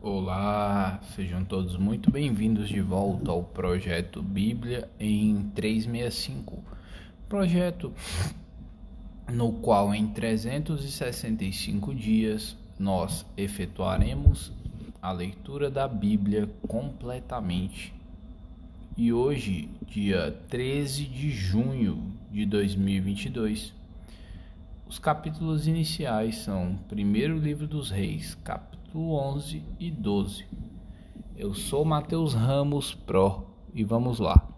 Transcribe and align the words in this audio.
Olá, 0.00 1.00
sejam 1.16 1.44
todos 1.44 1.76
muito 1.76 2.08
bem-vindos 2.08 2.68
de 2.68 2.80
volta 2.80 3.32
ao 3.32 3.42
projeto 3.42 4.22
Bíblia 4.22 4.88
em 5.00 5.50
365. 5.56 6.62
Projeto 7.28 7.92
no 9.28 9.54
qual 9.54 9.92
em 9.92 10.06
365 10.06 11.92
dias 11.92 12.56
nós 12.78 13.26
efetuaremos 13.36 14.52
a 15.02 15.10
leitura 15.10 15.68
da 15.68 15.88
Bíblia 15.88 16.48
completamente. 16.68 17.92
E 18.96 19.12
hoje, 19.12 19.68
dia 19.84 20.30
13 20.48 21.06
de 21.06 21.28
junho 21.32 22.12
de 22.30 22.46
2022, 22.46 23.74
os 24.88 25.00
capítulos 25.00 25.66
iniciais 25.66 26.36
são 26.36 26.78
Primeiro 26.88 27.36
Livro 27.36 27.66
dos 27.66 27.90
Reis, 27.90 28.36
capítulo 28.36 28.77
11 28.94 29.62
e 29.78 29.90
12. 29.90 30.46
Eu 31.36 31.52
sou 31.52 31.84
Mateus 31.84 32.32
Ramos 32.32 32.94
Pro 32.94 33.46
e 33.74 33.84
vamos 33.84 34.18
lá. 34.18 34.48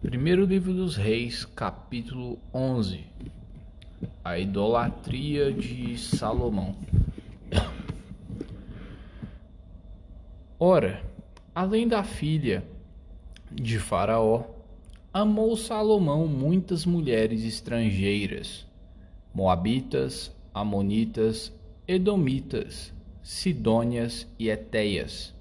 Primeiro 0.00 0.46
Livro 0.46 0.72
dos 0.72 0.96
Reis, 0.96 1.44
capítulo 1.44 2.38
11. 2.52 3.04
A 4.24 4.38
idolatria 4.38 5.52
de 5.52 5.98
Salomão. 5.98 6.74
Ora, 10.58 11.04
além 11.54 11.86
da 11.86 12.02
filha 12.02 12.64
de 13.50 13.78
Faraó, 13.78 14.44
amou 15.12 15.54
Salomão 15.54 16.26
muitas 16.26 16.86
mulheres 16.86 17.44
estrangeiras, 17.44 18.66
moabitas, 19.34 20.34
amonitas, 20.54 21.52
edomitas, 21.86 22.92
sidônias 23.22 24.26
e 24.38 24.48
etéias, 24.48 25.34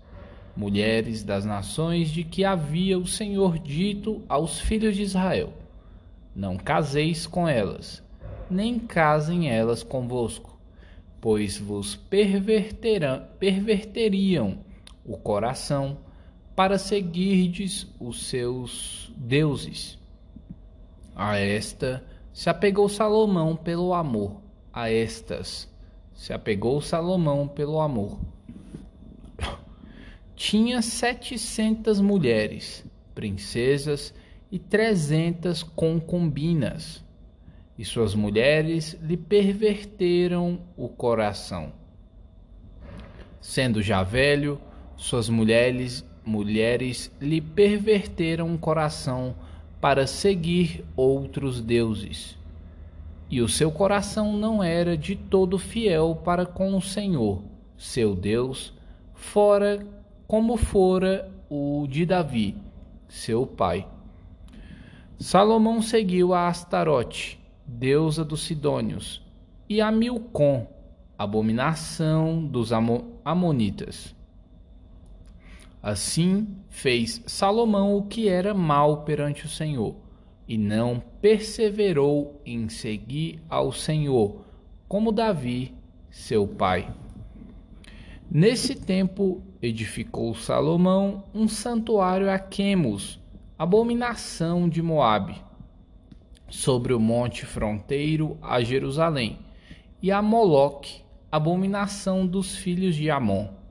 mulheres 0.55 1.23
das 1.23 1.45
nações 1.45 2.09
de 2.09 2.23
que 2.23 2.43
havia 2.43 2.97
o 2.97 3.05
Senhor 3.05 3.59
dito 3.59 4.23
aos 4.27 4.59
filhos 4.59 4.95
de 4.95 5.03
Israel: 5.03 5.53
Não 6.35 6.57
caseis 6.57 7.27
com 7.27 7.47
elas, 7.47 8.03
nem 8.49 8.79
casem 8.79 9.49
elas 9.49 9.83
convosco, 9.83 10.59
pois 11.19 11.59
vos 11.59 11.95
perverteriam 11.95 14.57
o 15.05 15.17
coração 15.17 15.97
para 16.55 16.77
seguirdes 16.77 17.87
os 17.99 18.27
seus 18.27 19.11
deuses. 19.15 19.99
A 21.15 21.37
esta 21.37 22.03
se 22.33 22.49
apegou 22.49 22.89
Salomão 22.89 23.55
pelo 23.55 23.93
amor, 23.93 24.41
a 24.73 24.89
estas 24.89 25.70
se 26.21 26.33
apegou 26.33 26.79
Salomão 26.79 27.47
pelo 27.47 27.81
amor. 27.81 28.19
Tinha 30.35 30.79
setecentas 30.79 31.99
mulheres, 31.99 32.85
princesas 33.15 34.13
e 34.51 34.59
trezentas 34.59 35.63
concubinas, 35.63 37.03
e 37.75 37.83
suas 37.83 38.13
mulheres 38.13 38.95
lhe 39.01 39.17
perverteram 39.17 40.61
o 40.77 40.87
coração. 40.87 41.73
Sendo 43.41 43.81
já 43.81 44.03
velho, 44.03 44.61
suas 44.95 45.27
mulheres 45.27 46.05
mulheres 46.23 47.11
lhe 47.19 47.41
perverteram 47.41 48.53
o 48.53 48.59
coração 48.59 49.35
para 49.81 50.05
seguir 50.05 50.85
outros 50.95 51.59
deuses. 51.61 52.37
E 53.31 53.41
o 53.41 53.47
seu 53.47 53.71
coração 53.71 54.33
não 54.35 54.61
era 54.61 54.97
de 54.97 55.15
todo 55.15 55.57
fiel 55.57 56.19
para 56.21 56.45
com 56.45 56.75
o 56.75 56.81
Senhor, 56.81 57.41
seu 57.77 58.13
Deus, 58.13 58.73
fora 59.13 59.87
como 60.27 60.57
fora 60.57 61.31
o 61.49 61.87
de 61.87 62.05
Davi, 62.05 62.57
seu 63.07 63.47
pai. 63.47 63.87
Salomão 65.17 65.81
seguiu 65.81 66.33
a 66.33 66.49
Astarote, 66.49 67.39
deusa 67.65 68.25
dos 68.25 68.41
Sidônios, 68.41 69.25
e 69.69 69.79
a 69.79 69.89
Milcom, 69.89 70.67
abominação 71.17 72.45
dos 72.45 72.71
Amonitas. 73.23 74.13
Assim 75.81 76.47
fez 76.69 77.23
Salomão 77.25 77.95
o 77.95 78.03
que 78.03 78.27
era 78.27 78.53
mal 78.53 79.03
perante 79.03 79.45
o 79.45 79.49
Senhor, 79.49 79.95
e 80.47 80.57
não 80.57 81.01
perseverou 81.21 82.41
em 82.45 82.67
seguir 82.69 83.41
ao 83.49 83.71
Senhor, 83.71 84.45
como 84.87 85.11
Davi, 85.11 85.73
seu 86.09 86.47
pai. 86.47 86.93
Nesse 88.29 88.75
tempo 88.75 89.41
edificou 89.61 90.33
Salomão 90.35 91.23
um 91.33 91.47
santuário 91.47 92.29
a 92.29 92.39
Quemos, 92.39 93.19
abominação 93.57 94.67
de 94.67 94.81
Moabe, 94.81 95.35
sobre 96.49 96.93
o 96.93 96.99
monte 96.99 97.45
fronteiro 97.45 98.37
a 98.41 98.61
Jerusalém, 98.61 99.39
e 100.01 100.11
a 100.11 100.21
Moloque, 100.21 101.01
abominação 101.31 102.25
dos 102.25 102.55
filhos 102.55 102.95
de 102.95 103.09
Amon 103.09 103.61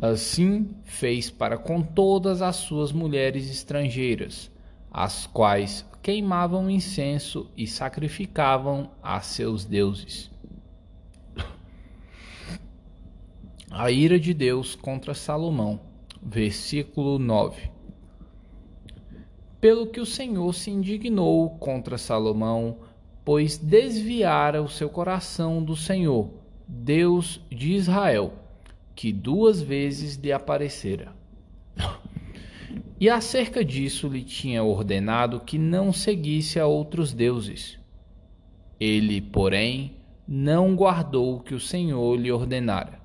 Assim 0.00 0.76
fez 0.84 1.28
para 1.28 1.58
com 1.58 1.82
todas 1.82 2.40
as 2.40 2.54
suas 2.54 2.92
mulheres 2.92 3.50
estrangeiras, 3.50 4.48
as 4.90 5.26
quais 5.26 5.84
queimavam 6.02 6.70
incenso 6.70 7.50
e 7.56 7.66
sacrificavam 7.66 8.90
a 9.02 9.20
seus 9.20 9.64
deuses. 9.64 10.30
A 13.70 13.90
ira 13.90 14.18
de 14.18 14.32
Deus 14.32 14.74
contra 14.74 15.14
Salomão. 15.14 15.80
Versículo 16.22 17.18
9. 17.18 17.70
Pelo 19.60 19.86
que 19.86 20.00
o 20.00 20.06
Senhor 20.06 20.52
se 20.54 20.70
indignou 20.70 21.50
contra 21.58 21.98
Salomão, 21.98 22.78
pois 23.24 23.56
desviara 23.58 24.62
o 24.62 24.68
seu 24.68 24.88
coração 24.88 25.62
do 25.62 25.76
Senhor, 25.76 26.30
Deus 26.66 27.40
de 27.50 27.74
Israel 27.74 28.32
que 28.98 29.12
duas 29.12 29.62
vezes 29.62 30.16
lhe 30.16 30.32
aparecera. 30.32 31.14
E 33.00 33.08
acerca 33.08 33.64
disso 33.64 34.08
lhe 34.08 34.24
tinha 34.24 34.64
ordenado 34.64 35.40
que 35.40 35.56
não 35.56 35.92
seguisse 35.92 36.58
a 36.58 36.66
outros 36.66 37.12
deuses. 37.12 37.78
Ele, 38.80 39.20
porém, 39.20 39.92
não 40.26 40.74
guardou 40.74 41.36
o 41.36 41.40
que 41.40 41.54
o 41.54 41.60
Senhor 41.60 42.16
lhe 42.16 42.32
ordenara. 42.32 43.00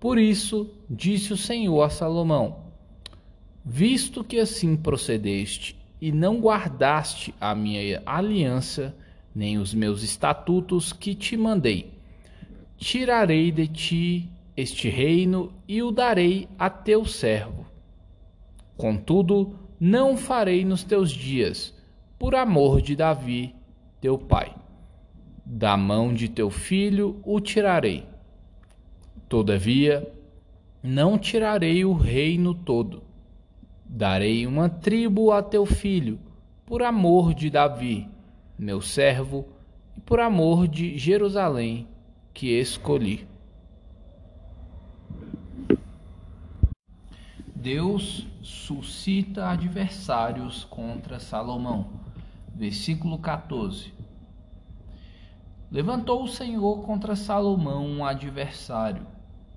Por 0.00 0.18
isso 0.18 0.70
disse 0.88 1.32
o 1.32 1.36
Senhor 1.36 1.82
a 1.82 1.90
Salomão: 1.90 2.64
Visto 3.64 4.24
que 4.24 4.38
assim 4.38 4.74
procedeste 4.74 5.76
e 6.00 6.10
não 6.10 6.40
guardaste 6.40 7.34
a 7.40 7.54
minha 7.54 8.02
aliança, 8.06 8.96
nem 9.34 9.58
os 9.58 9.74
meus 9.74 10.02
estatutos 10.02 10.92
que 10.92 11.14
te 11.14 11.36
mandei, 11.36 11.92
tirarei 12.76 13.50
de 13.50 13.66
ti 13.68 14.30
este 14.56 14.88
reino 14.88 15.52
e 15.68 15.82
o 15.82 15.90
darei 15.90 16.48
a 16.58 16.70
teu 16.70 17.04
servo. 17.04 17.73
Contudo, 18.76 19.54
não 19.78 20.16
farei 20.16 20.64
nos 20.64 20.82
teus 20.82 21.10
dias, 21.10 21.74
por 22.18 22.34
amor 22.34 22.80
de 22.80 22.96
Davi, 22.96 23.54
teu 24.00 24.18
pai. 24.18 24.54
Da 25.44 25.76
mão 25.76 26.12
de 26.12 26.28
teu 26.28 26.50
filho 26.50 27.20
o 27.22 27.40
tirarei. 27.40 28.06
Todavia, 29.28 30.10
não 30.82 31.18
tirarei 31.18 31.84
o 31.84 31.92
reino 31.92 32.54
todo. 32.54 33.02
Darei 33.84 34.46
uma 34.46 34.68
tribo 34.68 35.30
a 35.32 35.42
teu 35.42 35.64
filho, 35.64 36.18
por 36.66 36.82
amor 36.82 37.34
de 37.34 37.50
Davi, 37.50 38.08
meu 38.58 38.80
servo, 38.80 39.46
e 39.96 40.00
por 40.00 40.18
amor 40.18 40.66
de 40.66 40.98
Jerusalém, 40.98 41.86
que 42.32 42.58
escolhi. 42.58 43.26
Deus 47.64 48.26
suscita 48.42 49.48
adversários 49.48 50.64
contra 50.64 51.18
Salomão. 51.18 51.92
Versículo 52.54 53.18
14. 53.18 53.90
Levantou 55.70 56.24
o 56.24 56.28
Senhor 56.28 56.82
contra 56.82 57.16
Salomão 57.16 57.86
um 57.86 58.04
adversário, 58.04 59.06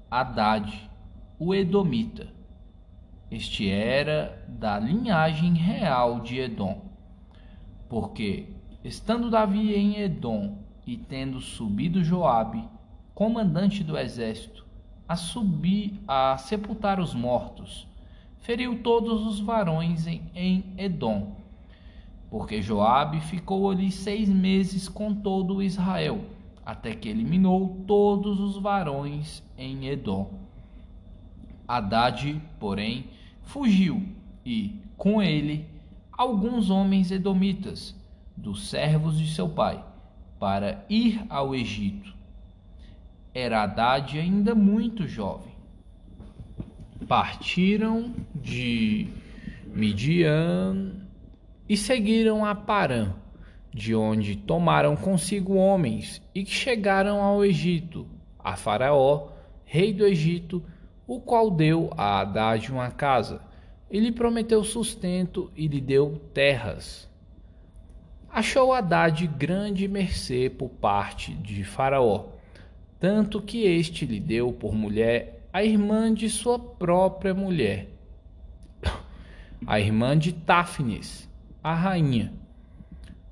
Haddad, 0.10 0.90
o 1.38 1.54
Edomita. 1.54 2.30
Este 3.30 3.70
era 3.70 4.42
da 4.48 4.80
linhagem 4.80 5.56
real 5.56 6.22
de 6.22 6.40
Edom. 6.40 6.86
Porque, 7.90 8.48
estando 8.86 9.30
Davi 9.30 9.76
em 9.76 9.98
Edom 9.98 10.60
e 10.86 10.96
tendo 10.96 11.42
subido 11.42 12.02
Joabe, 12.02 12.64
comandante 13.14 13.84
do 13.84 13.98
exército, 13.98 14.66
a 15.06 15.18
subir 15.18 16.02
a 16.08 16.38
sepultar 16.38 17.02
os 17.02 17.14
mortos, 17.14 17.86
feriu 18.42 18.82
todos 18.82 19.26
os 19.26 19.40
varões 19.40 20.08
em, 20.08 20.64
Edom, 20.78 21.36
porque 22.30 22.62
Joabe 22.62 23.20
ficou 23.22 23.70
ali 23.70 23.92
seis 23.92 24.30
meses 24.30 24.88
com 24.88 25.14
todo 25.14 25.62
Israel, 25.62 26.22
até 26.66 26.94
que 26.94 27.10
eliminou 27.10 27.84
todos 27.88 28.40
os 28.40 28.58
varões 28.58 29.44
em 29.58 29.88
Edom. 29.88 30.32
Haddad, 31.68 32.42
porém, 32.60 33.06
fugiu 33.44 34.02
e, 34.46 34.80
com 34.98 35.22
ele, 35.22 35.66
alguns 36.12 36.70
homens 36.70 37.12
edomitas, 37.12 37.96
dos 38.36 38.68
servos 38.68 39.18
de 39.18 39.28
seu 39.34 39.50
pai, 39.50 39.84
para 40.40 40.86
ir 40.90 41.26
ao 41.30 41.56
Egito. 41.56 42.16
Era 43.34 43.64
Haddad 43.64 44.18
ainda 44.18 44.54
muito 44.56 45.08
jovem. 45.08 45.47
Partiram 47.06 48.14
de 48.34 49.08
Midian 49.68 50.94
e 51.68 51.76
seguiram 51.76 52.46
a 52.46 52.56
Parã 52.56 53.14
de 53.78 53.94
onde 53.94 54.36
tomaram 54.36 54.96
consigo 54.96 55.54
homens 55.54 56.20
e 56.34 56.44
que 56.44 56.52
chegaram 56.52 57.22
ao 57.22 57.46
Egito, 57.46 58.08
a 58.40 58.56
Faraó, 58.56 59.30
rei 59.66 59.94
do 59.94 60.04
Egito, 60.04 60.64
o 61.06 61.20
qual 61.20 61.52
deu 61.52 61.92
a 61.96 62.22
Haddad 62.22 62.72
uma 62.72 62.90
casa. 62.90 63.40
Ele 63.88 64.12
prometeu 64.12 64.64
sustento 64.64 65.52
e 65.56 65.68
lhe 65.68 65.80
deu 65.80 66.20
terras. 66.34 67.08
Achou 68.30 68.74
Haddad 68.74 69.28
grande 69.28 69.88
mercê 69.88 70.50
por 70.50 70.70
parte 70.70 71.34
de 71.34 71.64
Faraó, 71.64 72.30
tanto 73.00 73.42
que 73.42 73.64
este 73.64 74.08
lhe 74.08 74.20
deu 74.20 74.52
por 74.52 74.74
mulher 74.74 75.37
a 75.58 75.64
irmã 75.64 76.14
de 76.14 76.30
sua 76.30 76.60
própria 76.60 77.34
mulher, 77.34 77.88
a 79.66 79.80
irmã 79.80 80.16
de 80.16 80.32
Táfnis, 80.32 81.28
a 81.64 81.74
rainha 81.74 82.32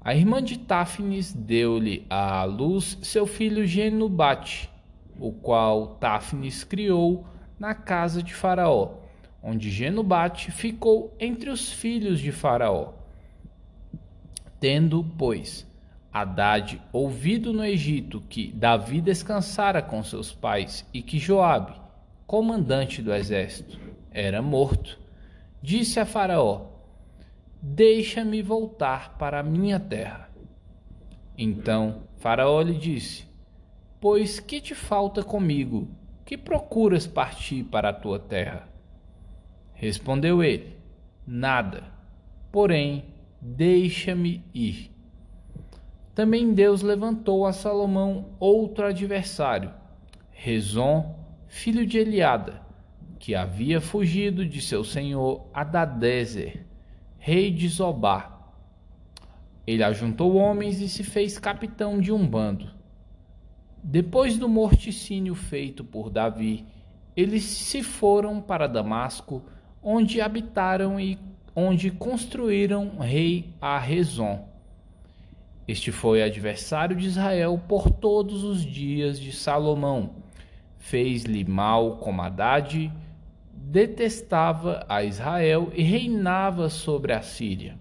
a 0.01 0.15
irmã 0.15 0.41
de 0.41 0.57
Táfnis 0.57 1.31
deu-lhe 1.31 2.03
à 2.09 2.43
luz 2.43 2.97
seu 3.03 3.27
filho 3.27 3.65
Genubate, 3.67 4.67
o 5.19 5.31
qual 5.31 5.97
Táfnis 5.99 6.63
criou 6.63 7.27
na 7.59 7.75
casa 7.75 8.23
de 8.23 8.33
Faraó, 8.33 8.97
onde 9.41 9.69
Genubate 9.69 10.51
ficou 10.51 11.15
entre 11.19 11.51
os 11.51 11.71
filhos 11.71 12.19
de 12.19 12.31
Faraó. 12.31 12.93
Tendo, 14.59 15.03
pois, 15.15 15.67
Haddad 16.11 16.81
ouvido 16.91 17.53
no 17.53 17.63
Egito 17.63 18.19
que 18.19 18.51
Davi 18.51 18.99
descansara 18.99 19.79
com 19.79 20.01
seus 20.03 20.31
pais 20.31 20.87
e 20.91 21.03
que 21.03 21.19
Joabe, 21.19 21.84
comandante 22.25 23.01
do 23.01 23.13
exército, 23.13 23.79
era 24.11 24.41
morto, 24.41 24.99
disse 25.61 25.99
a 25.99 26.05
Faraó: 26.05 26.67
Deixa-me 27.61 28.41
voltar 28.41 29.17
para 29.17 29.39
a 29.39 29.43
minha 29.43 29.79
terra. 29.79 30.29
Então 31.37 32.03
Faraó 32.17 32.61
lhe 32.61 32.77
disse: 32.77 33.25
Pois 33.99 34.39
que 34.39 34.61
te 34.61 34.75
falta 34.75 35.23
comigo? 35.23 35.87
Que 36.23 36.37
procuras 36.37 37.05
partir 37.05 37.63
para 37.65 37.89
a 37.89 37.93
tua 37.93 38.19
terra? 38.19 38.67
Respondeu 39.73 40.43
ele: 40.43 40.77
Nada. 41.25 41.83
Porém, 42.51 43.05
deixa-me 43.41 44.43
ir. 44.53 44.91
Também 46.15 46.53
Deus 46.53 46.81
levantou 46.81 47.45
a 47.45 47.51
Salomão 47.51 48.29
outro 48.39 48.85
adversário, 48.85 49.73
Rezon, 50.31 51.24
filho 51.55 51.85
de 51.85 51.97
Eliada, 51.97 52.61
que 53.17 53.33
havia 53.33 53.79
fugido 53.79 54.45
de 54.45 54.61
seu 54.61 54.83
senhor 54.83 55.47
Adadezer 55.53 56.65
rei 57.17 57.49
de 57.49 57.69
Zobá. 57.69 58.51
Ele 59.65 59.81
ajuntou 59.81 60.35
homens 60.35 60.81
e 60.81 60.89
se 60.89 61.01
fez 61.01 61.39
capitão 61.39 62.01
de 62.01 62.11
um 62.11 62.27
bando. 62.27 62.69
Depois 63.81 64.37
do 64.37 64.49
morticínio 64.49 65.33
feito 65.33 65.81
por 65.81 66.09
Davi, 66.09 66.65
eles 67.15 67.43
se 67.43 67.81
foram 67.81 68.41
para 68.41 68.67
Damasco, 68.67 69.41
onde 69.81 70.19
habitaram 70.19 70.99
e 70.99 71.17
onde 71.55 71.89
construíram 71.89 72.99
rei 72.99 73.53
a 73.61 73.79
Rezon. 73.79 74.45
Este 75.65 75.89
foi 75.89 76.21
adversário 76.21 76.97
de 76.97 77.07
Israel 77.07 77.57
por 77.65 77.89
todos 77.89 78.43
os 78.43 78.61
dias 78.61 79.17
de 79.17 79.31
Salomão. 79.31 80.24
Fez-lhe 80.85 81.43
mal 81.43 81.97
como 81.97 82.21
Haddad, 82.21 82.93
detestava 83.51 84.85
a 84.87 85.03
Israel 85.03 85.71
e 85.73 85.81
reinava 85.81 86.69
sobre 86.69 87.11
a 87.11 87.23
Síria. 87.23 87.75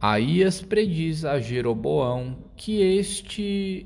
Aías 0.00 0.62
prediz 0.62 1.24
a 1.24 1.40
Jeroboão 1.40 2.38
que 2.54 2.80
este 2.80 3.84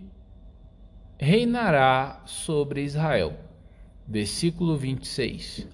reinará 1.19 2.21
sobre 2.27 2.83
Israel. 2.83 3.35
Versículo 4.07 4.77
26. 4.77 5.67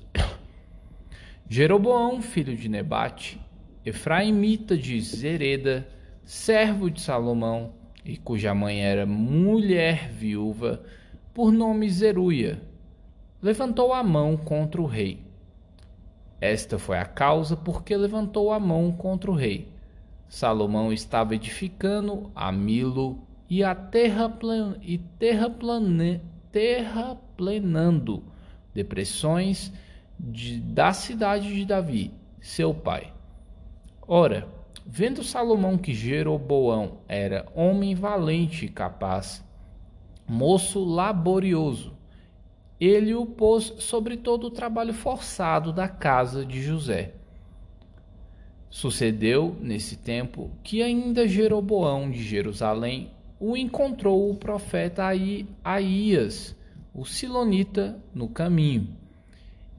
Jeroboão, 1.49 2.23
filho 2.23 2.56
de 2.56 2.69
Nebate, 2.69 3.40
Efraimita 3.85 4.79
de 4.79 5.00
Zereda, 5.00 5.88
servo 6.23 6.88
de 6.88 7.00
Salomão, 7.00 7.75
e 8.05 8.17
cuja 8.17 8.55
mãe 8.55 8.85
era 8.85 9.06
mulher 9.06 10.11
viúva, 10.11 10.83
por 11.33 11.51
nome 11.51 11.89
Zeruia, 11.89 12.61
levantou 13.43 13.93
a 13.93 14.03
mão 14.03 14.37
contra 14.37 14.81
o 14.81 14.87
rei. 14.87 15.25
Esta 16.41 16.79
foi 16.79 16.99
a 16.99 17.05
causa 17.06 17.56
porque 17.56 17.97
levantou 17.97 18.53
a 18.53 18.61
mão 18.61 18.93
contra 18.93 19.31
o 19.31 19.35
rei. 19.35 19.73
Salomão 20.29 20.93
estava 20.93 21.35
edificando 21.35 22.31
a 22.35 22.53
Milo 22.53 23.19
e 23.49 23.62
a 23.65 23.75
terraplan 23.75 24.77
e 24.83 24.99
terraplane 24.99 26.21
terraplenando 26.53 28.23
depressões 28.75 29.73
de, 30.19 30.61
da 30.61 30.93
cidade 30.93 31.55
de 31.55 31.65
Davi, 31.65 32.12
seu 32.41 32.75
pai. 32.75 33.12
Ora, 34.07 34.47
vendo 34.87 35.25
Salomão 35.25 35.79
que 35.79 35.95
Jeroboão 35.95 36.99
era 37.09 37.47
homem 37.55 37.95
valente 37.95 38.67
e 38.67 38.69
capaz, 38.69 39.45
moço 40.27 40.85
laborioso, 40.85 41.95
ele 42.81 43.15
o 43.15 43.25
pôs 43.25 43.73
sobre 43.79 44.17
todo 44.17 44.49
o 44.49 44.51
trabalho 44.51 44.93
forçado 44.93 45.73
da 45.73 45.89
casa 45.89 46.45
de 46.45 46.63
José. 46.63 47.15
Sucedeu, 48.69 49.57
nesse 49.61 49.97
tempo, 49.97 50.51
que 50.63 50.83
ainda 50.83 51.29
Jeroboão 51.29 52.11
de 52.11 52.23
Jerusalém 52.23 53.11
o 53.39 53.57
encontrou 53.57 54.31
o 54.31 54.37
profeta 54.37 55.05
Aías, 55.63 56.57
o 56.93 57.05
Silonita, 57.05 58.03
no 58.12 58.29
caminho. 58.29 58.88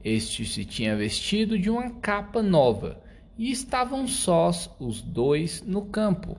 Este 0.02 0.44
se 0.46 0.64
tinha 0.64 0.96
vestido 0.96 1.58
de 1.58 1.68
uma 1.68 1.90
capa 1.90 2.42
nova, 2.42 3.00
e 3.36 3.50
estavam 3.50 4.06
sós 4.06 4.70
os 4.78 5.00
dois 5.02 5.62
no 5.62 5.86
campo. 5.86 6.36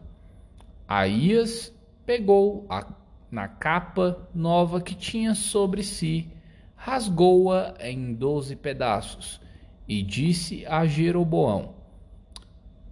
Aías 0.87 1.73
pegou 2.05 2.65
a, 2.69 2.87
na 3.29 3.47
capa 3.47 4.27
nova 4.33 4.81
que 4.81 4.95
tinha 4.95 5.35
sobre 5.35 5.83
si 5.83 6.31
rasgou-a 6.77 7.73
em 7.81 8.13
doze 8.13 8.55
pedaços 8.55 9.41
e 9.87 10.01
disse 10.01 10.65
a 10.67 10.85
Jeroboão: 10.85 11.73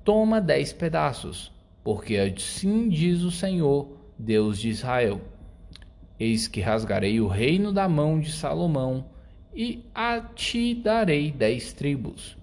Toma 0.03 0.41
dez 0.41 0.73
pedaços, 0.73 1.51
porque 1.83 2.17
assim 2.17 2.89
diz 2.89 3.21
o 3.21 3.31
Senhor, 3.31 3.87
Deus 4.17 4.59
de 4.59 4.69
Israel: 4.69 5.21
Eis 6.19 6.47
que 6.47 6.59
rasgarei 6.59 7.21
o 7.21 7.27
reino 7.27 7.71
da 7.71 7.87
mão 7.87 8.19
de 8.19 8.33
Salomão 8.33 9.05
e 9.53 9.85
a 9.93 10.19
ti 10.19 10.73
darei 10.73 11.31
dez 11.31 11.71
tribos. 11.71 12.35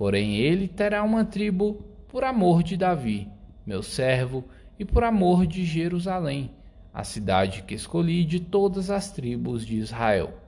Porém, 0.00 0.36
ele 0.36 0.66
terá 0.66 1.02
uma 1.02 1.26
tribo 1.26 1.84
por 2.08 2.24
amor 2.24 2.62
de 2.62 2.74
Davi, 2.74 3.28
meu 3.66 3.82
servo, 3.82 4.46
e 4.78 4.84
por 4.84 5.04
amor 5.04 5.46
de 5.46 5.64
Jerusalém, 5.64 6.50
a 6.92 7.04
cidade 7.04 7.62
que 7.64 7.74
escolhi 7.74 8.24
de 8.24 8.40
todas 8.40 8.88
as 8.88 9.12
tribos 9.12 9.66
de 9.66 9.76
Israel 9.76 10.40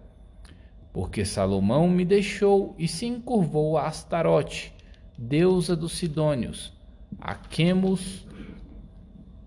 porque 0.92 1.25
Salomão 1.25 1.88
me 1.88 2.04
deixou 2.04 2.75
e 2.78 2.87
se 2.87 3.06
encurvou 3.06 3.78
a 3.78 3.87
Astarote, 3.87 4.73
deusa 5.16 5.75
dos 5.75 5.92
Sidônios, 5.92 6.73
a 7.18 7.35
Quemos, 7.35 8.26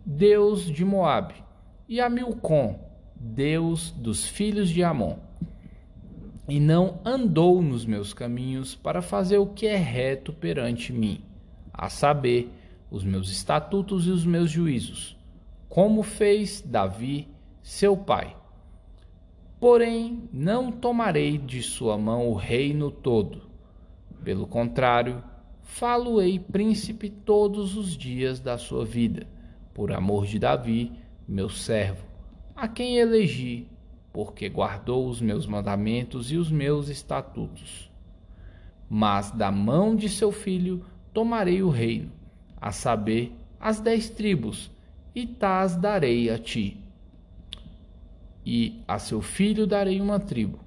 deus 0.04 0.66
de 0.66 0.84
Moabe, 0.84 1.36
e 1.88 2.02
a 2.02 2.10
Milcom, 2.10 2.80
deus 3.16 3.92
dos 3.92 4.28
filhos 4.28 4.70
de 4.70 4.84
Amon. 4.84 5.18
E 6.48 6.60
não 6.60 7.00
andou 7.04 7.62
nos 7.62 7.86
meus 7.86 8.14
caminhos 8.14 8.76
para 8.76 9.02
fazer 9.02 9.38
o 9.38 9.48
que 9.48 9.66
é 9.66 9.78
reto 9.78 10.32
perante 10.32 10.94
mim, 10.94 11.22
a 11.74 11.90
saber, 11.90 12.52
os 12.92 13.04
meus 13.04 13.30
estatutos 13.30 14.08
e 14.08 14.12
os 14.12 14.26
meus 14.26 14.52
juízos, 14.52 15.18
como 15.68 16.04
fez 16.04 16.62
Davi, 16.62 17.28
seu 17.62 17.98
pai 17.98 18.36
Porém, 19.60 20.30
não 20.32 20.72
tomarei 20.72 21.38
de 21.38 21.64
sua 21.64 21.98
mão 21.98 22.30
o 22.30 22.36
reino 22.36 22.92
todo. 22.92 23.50
Pelo 24.24 24.46
contrário, 24.46 25.24
falo-ei 25.64 26.38
príncipe 26.38 27.10
todos 27.10 27.76
os 27.78 27.98
dias 27.98 28.40
da 28.40 28.60
sua 28.60 28.86
vida, 28.86 29.26
por 29.74 29.92
amor 29.92 30.26
de 30.28 30.38
Davi, 30.38 30.92
meu 31.28 31.50
servo, 31.50 32.06
a 32.56 32.68
quem 32.68 32.98
elegi, 32.98 33.68
porque 34.16 34.48
guardou 34.48 35.10
os 35.10 35.20
meus 35.20 35.46
mandamentos 35.46 36.32
e 36.32 36.38
os 36.38 36.50
meus 36.50 36.88
estatutos. 36.88 37.92
Mas 38.90 39.30
da 39.30 39.52
mão 39.52 39.94
de 39.94 40.08
seu 40.08 40.32
filho 40.32 40.86
tomarei 41.14 41.62
o 41.62 41.68
reino, 41.68 42.14
a 42.56 42.72
saber, 42.72 43.36
as 43.60 43.82
dez 43.82 44.10
tribos, 44.10 44.72
e 45.14 45.28
tas 45.28 45.76
darei 45.76 46.30
a 46.30 46.40
ti. 46.40 46.78
E 48.46 48.82
a 48.88 49.00
seu 49.00 49.22
filho 49.22 49.68
darei 49.68 50.00
uma 50.00 50.18
tribo, 50.18 50.60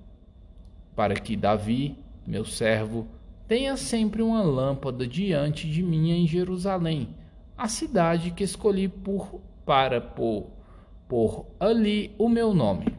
para 0.94 1.14
que 1.14 1.34
Davi, 1.34 1.96
meu 2.26 2.44
servo, 2.44 3.08
tenha 3.46 3.78
sempre 3.78 4.20
uma 4.20 4.42
lâmpada 4.42 5.06
diante 5.06 5.70
de 5.70 5.82
mim 5.82 6.10
em 6.10 6.26
Jerusalém, 6.26 7.14
a 7.56 7.66
cidade 7.66 8.30
que 8.30 8.44
escolhi 8.44 8.88
por 8.88 9.40
para 9.64 10.02
pôr 10.02 10.48
por 11.08 11.46
ali 11.58 12.14
o 12.18 12.28
meu 12.28 12.52
nome. 12.52 12.97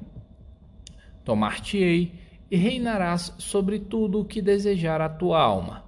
Tomar-te-ei 1.30 2.12
e 2.50 2.58
reinarás 2.58 3.36
sobre 3.38 3.78
tudo 3.78 4.20
o 4.20 4.26
que 4.26 4.42
desejar 4.42 5.00
a 5.00 5.08
tua 5.08 5.40
alma, 5.40 5.86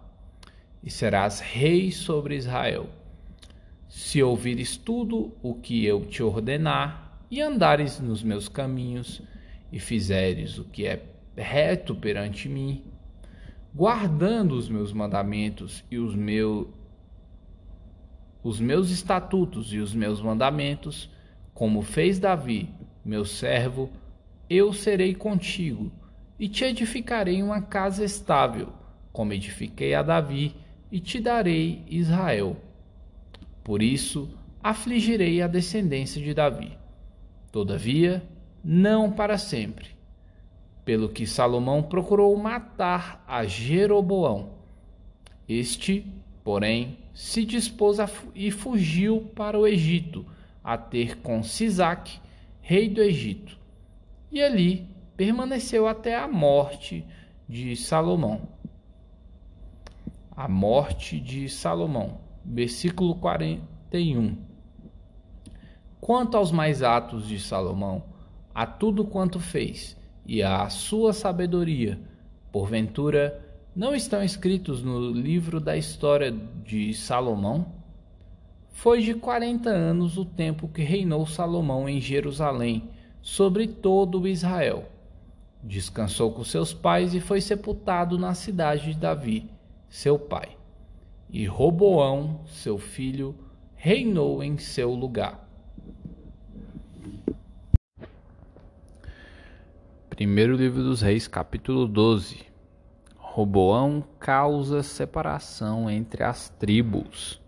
e 0.84 0.92
serás 0.92 1.40
rei 1.40 1.92
sobre 1.92 2.36
Israel. 2.36 2.88
Se 3.90 4.22
ouvires 4.22 4.78
tudo 4.78 5.36
o 5.42 5.56
que 5.56 5.84
eu 5.84 6.06
te 6.06 6.22
ordenar, 6.22 7.26
e 7.32 7.42
andares 7.42 8.00
nos 8.00 8.22
meus 8.22 8.48
caminhos, 8.48 9.24
e 9.72 9.80
fizeres 9.80 10.60
o 10.60 10.64
que 10.66 10.86
é 10.86 11.04
reto 11.36 11.96
perante 11.96 12.48
mim, 12.48 12.84
guardando 13.74 14.52
os 14.52 14.70
meus 14.70 14.94
mandamentos 14.94 15.84
e 15.90 15.98
os 15.98 16.14
meus 16.14 16.68
os 18.44 18.60
meus 18.60 18.92
estatutos 18.92 19.74
e 19.74 19.80
os 19.80 19.96
meus 19.96 20.22
mandamentos, 20.22 21.10
como 21.52 21.82
fez 21.82 22.20
Davi, 22.20 22.70
meu 23.04 23.26
servo, 23.26 23.90
eu 24.54 24.74
serei 24.74 25.16
contigo 25.16 25.90
e 26.38 26.50
te 26.50 26.66
edificarei 26.66 27.42
uma 27.42 27.62
casa 27.62 28.04
estável, 28.04 28.68
como 29.14 29.32
edifiquei 29.32 29.94
a 29.94 30.04
Davi, 30.04 30.54
e 30.92 31.00
te 31.00 31.22
darei 31.22 31.86
Israel. 31.90 32.58
Por 33.64 33.82
isso 33.82 34.30
afligirei 34.62 35.42
a 35.42 35.48
descendência 35.48 36.22
de 36.22 36.34
Davi. 36.34 36.78
Todavia, 37.50 38.22
não 38.62 39.10
para 39.10 39.38
sempre. 39.38 39.88
Pelo 40.84 41.08
que 41.08 41.26
Salomão 41.26 41.82
procurou 41.82 42.36
matar 42.36 43.24
a 43.26 43.46
Jeroboão. 43.46 44.50
Este, 45.48 46.06
porém, 46.44 46.98
se 47.14 47.46
dispôs 47.46 48.02
a, 48.02 48.10
e 48.36 48.52
fugiu 48.52 49.32
para 49.34 49.58
o 49.58 49.66
Egito, 49.66 50.26
a 50.62 50.78
ter 50.78 51.20
com 51.20 51.42
Sisaque, 51.42 52.20
rei 52.60 52.90
do 52.90 53.02
Egito. 53.02 53.61
E 54.32 54.42
ali 54.42 54.88
permaneceu 55.18 55.88
até 55.88 56.16
a 56.18 56.26
morte 56.26 57.06
de 57.50 57.76
Salomão. 57.76 58.48
A 60.32 60.48
morte 60.48 61.20
de 61.20 61.50
Salomão, 61.50 62.22
versículo 62.46 63.16
41. 63.16 64.38
Quanto 66.00 66.38
aos 66.38 66.52
mais 66.52 66.82
atos 66.82 67.28
de 67.28 67.38
Salomão, 67.40 68.06
a 68.56 68.66
tudo 68.66 69.04
quanto 69.04 69.38
fez, 69.38 69.98
e 70.26 70.42
à 70.42 70.70
sua 70.70 71.12
sabedoria, 71.12 72.00
porventura 72.54 73.46
não 73.76 73.94
estão 73.94 74.24
escritos 74.24 74.82
no 74.82 75.12
livro 75.12 75.60
da 75.60 75.76
história 75.76 76.32
de 76.32 76.94
Salomão? 76.94 77.74
Foi 78.70 79.02
de 79.02 79.14
quarenta 79.14 79.70
anos 79.70 80.18
o 80.18 80.24
tempo 80.24 80.70
que 80.70 80.82
reinou 80.82 81.28
Salomão 81.28 81.90
em 81.90 82.00
Jerusalém 82.00 82.90
sobre 83.22 83.68
todo 83.68 84.28
Israel. 84.28 84.90
Descansou 85.64 86.32
com 86.32 86.44
seus 86.44 86.74
pais 86.74 87.14
e 87.14 87.20
foi 87.20 87.40
sepultado 87.40 88.18
na 88.18 88.34
cidade 88.34 88.94
de 88.94 89.00
Davi, 89.00 89.50
seu 89.88 90.18
pai. 90.18 90.58
E 91.30 91.46
Roboão, 91.46 92.42
seu 92.48 92.78
filho, 92.78 93.36
reinou 93.76 94.44
em 94.44 94.58
seu 94.58 94.92
lugar. 94.92 95.48
Primeiro 100.10 100.56
livro 100.56 100.84
dos 100.84 101.02
Reis, 101.02 101.28
capítulo 101.28 101.88
12. 101.88 102.46
Roboão 103.18 104.04
causa 104.20 104.84
separação 104.84 105.90
entre 105.90 106.24
as 106.24 106.50
tribos. 106.50 107.42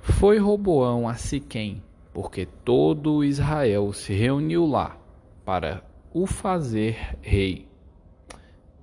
Foi 0.00 0.38
Roboão 0.38 1.08
a 1.08 1.14
Siquém, 1.14 1.82
porque 2.12 2.46
todo 2.46 3.24
Israel 3.24 3.92
se 3.92 4.12
reuniu 4.12 4.66
lá 4.66 4.96
para 5.44 5.82
o 6.12 6.26
fazer 6.26 7.16
rei. 7.20 7.68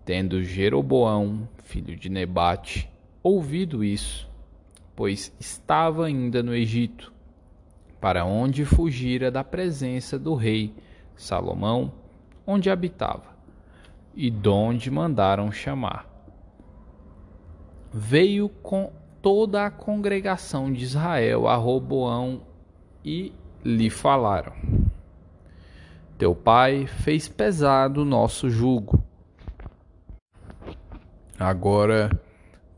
Tendo 0.04 0.44
Jeroboão, 0.44 1.48
filho 1.64 1.96
de 1.96 2.10
Nebate, 2.10 2.90
ouvido 3.22 3.84
isso, 3.84 4.28
pois 4.96 5.34
estava 5.40 6.08
ainda 6.08 6.42
no 6.42 6.56
Egito, 6.56 7.14
para 8.02 8.26
onde 8.26 8.66
fugira 8.66 9.30
da 9.30 9.44
presença 9.44 10.18
do 10.18 10.34
rei 10.34 10.74
Salomão, 11.16 11.94
onde 12.48 12.70
habitava 12.70 13.38
e 14.16 14.32
donde 14.32 14.90
mandaram 14.90 15.52
chamar. 15.52 16.08
Veio 17.94 18.50
com 18.50 18.92
toda 19.22 19.66
a 19.66 19.72
congregação 19.72 20.72
de 20.72 20.84
Israel 20.84 21.48
a 21.48 21.56
Roboão 21.56 22.42
e 23.04 23.34
lhe 23.64 23.90
falaram: 23.90 24.54
Teu 26.18 26.36
pai 26.36 26.88
fez 26.88 27.28
pesado 27.28 28.02
o 28.02 28.06
nosso 28.06 28.50
jugo. 28.50 29.04
Agora, 31.38 32.10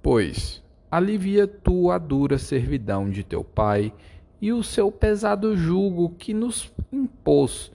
pois, 0.01 0.63
alivia 0.89 1.47
tu 1.47 1.89
a 1.89 1.97
dura 1.97 2.37
servidão 2.37 3.09
de 3.09 3.23
teu 3.23 3.43
pai 3.43 3.93
e 4.39 4.51
o 4.51 4.63
seu 4.63 4.91
pesado 4.91 5.55
jugo 5.55 6.09
que 6.09 6.33
nos 6.33 6.71
impôs, 6.91 7.71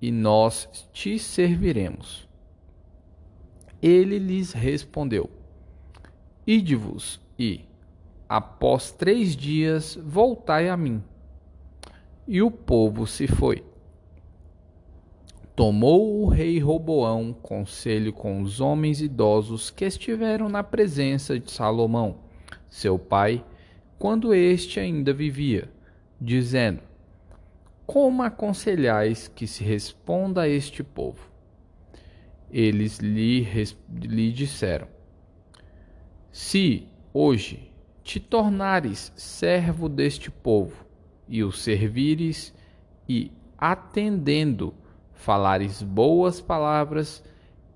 e 0.00 0.10
nós 0.10 0.88
te 0.92 1.18
serviremos. 1.18 2.28
Ele 3.82 4.18
lhes 4.18 4.52
respondeu: 4.52 5.28
Ide-vos 6.46 7.20
e, 7.38 7.62
após 8.28 8.90
três 8.90 9.34
dias, 9.36 9.98
voltai 10.02 10.68
a 10.68 10.76
mim. 10.76 11.02
E 12.26 12.42
o 12.42 12.50
povo 12.50 13.06
se 13.06 13.26
foi. 13.26 13.64
Tomou 15.54 16.22
o 16.22 16.28
rei 16.28 16.58
Roboão 16.58 17.32
conselho 17.32 18.12
com 18.12 18.40
os 18.40 18.60
homens 18.60 19.00
idosos 19.00 19.70
que 19.70 19.84
estiveram 19.84 20.48
na 20.48 20.62
presença 20.62 21.38
de 21.38 21.50
Salomão, 21.50 22.18
seu 22.68 22.98
pai, 22.98 23.44
quando 23.98 24.34
este 24.34 24.80
ainda 24.80 25.12
vivia, 25.12 25.70
dizendo: 26.20 26.80
Como 27.86 28.22
aconselhais 28.22 29.28
que 29.28 29.46
se 29.46 29.62
responda 29.62 30.42
a 30.42 30.48
este 30.48 30.82
povo? 30.82 31.34
eles 32.54 32.98
lhe, 32.98 33.44
lhe 33.90 34.30
disseram: 34.30 34.86
Se 36.30 36.86
hoje 37.12 37.68
te 38.04 38.20
tornares 38.20 39.12
servo 39.16 39.88
deste 39.88 40.30
povo 40.30 40.84
e 41.28 41.42
o 41.42 41.50
servires 41.50 42.54
e 43.08 43.30
atendendo 43.58 44.74
falares 45.12 45.82
boas 45.82 46.40
palavras, 46.40 47.24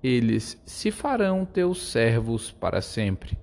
eles 0.03 0.61
se 0.65 0.91
farão 0.91 1.45
teus 1.45 1.81
servos 1.81 2.51
para 2.51 2.81
sempre. 2.81 3.37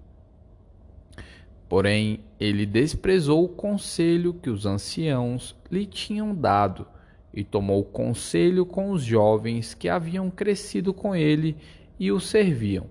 Porém, 1.69 2.21
ele 2.39 2.65
desprezou 2.65 3.45
o 3.45 3.49
conselho 3.49 4.35
que 4.35 4.49
os 4.49 4.65
anciãos 4.65 5.57
lhe 5.71 5.85
tinham 5.85 6.35
dado 6.35 6.87
e 7.35 7.43
tomou 7.43 7.85
conselho 7.85 8.65
com 8.65 8.91
os 8.91 9.03
jovens 9.03 9.75
que 9.75 9.89
haviam 9.89 10.31
crescido 10.31 10.95
com 10.95 11.15
ele 11.15 11.57
e 11.99 12.13
o 12.13 12.21
serviam. 12.21 12.87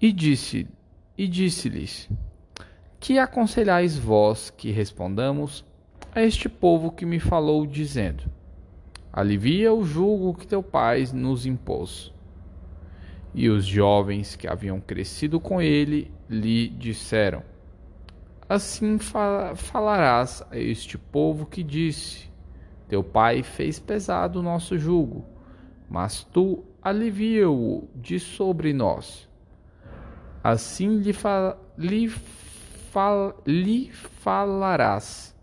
E 0.00 0.12
disse 0.12 0.68
e 1.16 1.26
disse-lhes: 1.26 2.08
Que 3.00 3.18
aconselhais 3.18 3.98
vós 3.98 4.50
que 4.50 4.70
respondamos 4.70 5.64
a 6.14 6.22
este 6.22 6.48
povo 6.48 6.92
que 6.92 7.04
me 7.04 7.18
falou 7.18 7.66
dizendo: 7.66 8.30
Alivia 9.12 9.72
o 9.72 9.82
jugo 9.84 10.34
que 10.34 10.46
teu 10.46 10.62
pai 10.62 11.04
nos 11.12 11.46
impôs. 11.46 12.12
E 13.34 13.48
os 13.48 13.64
jovens 13.64 14.36
que 14.36 14.46
haviam 14.46 14.80
crescido 14.80 15.40
com 15.40 15.60
ele 15.60 16.12
lhe 16.28 16.68
disseram: 16.68 17.42
Assim 18.48 18.98
falarás 18.98 20.44
a 20.50 20.58
este 20.58 20.98
povo 20.98 21.46
que 21.46 21.62
disse: 21.62 22.30
teu 22.90 23.04
pai 23.04 23.44
fez 23.44 23.78
pesado 23.78 24.40
o 24.40 24.42
nosso 24.42 24.76
jugo, 24.76 25.24
mas 25.88 26.24
tu 26.24 26.64
alivia-o 26.82 27.88
de 27.94 28.18
sobre 28.18 28.72
nós. 28.72 29.28
Assim 30.42 30.98
lhe, 30.98 31.12
fa 31.12 31.56
lhe, 31.78 32.12
fal 32.90 33.40
lhe 33.46 33.90
falarás. 33.92 35.36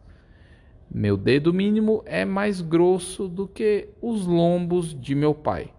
Meu 0.90 1.16
dedo 1.16 1.54
mínimo 1.54 2.04
é 2.06 2.26
mais 2.26 2.62
grosso 2.62 3.28
do 3.28 3.48
que 3.48 3.90
os 4.02 4.26
lombos 4.26 4.94
de 5.00 5.16
meu 5.16 5.34
pai. 5.34 5.74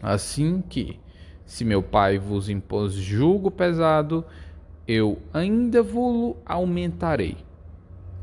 Assim 0.00 0.62
que, 0.62 0.98
se 1.44 1.64
meu 1.64 1.82
pai 1.82 2.18
vos 2.18 2.48
impôs 2.48 2.94
jugo 2.94 3.50
pesado, 3.50 4.24
eu 4.86 5.18
ainda 5.32 5.82
vos 5.82 6.36
aumentarei. 6.46 7.36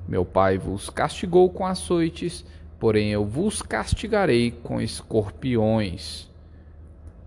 Meu 0.08 0.24
pai 0.24 0.58
vos 0.58 0.90
castigou 0.90 1.50
com 1.50 1.66
açoites, 1.66 2.46
porém 2.80 3.12
eu 3.12 3.26
vos 3.26 3.62
castigarei 3.62 4.52
com 4.52 4.80
escorpiões. 4.80 6.32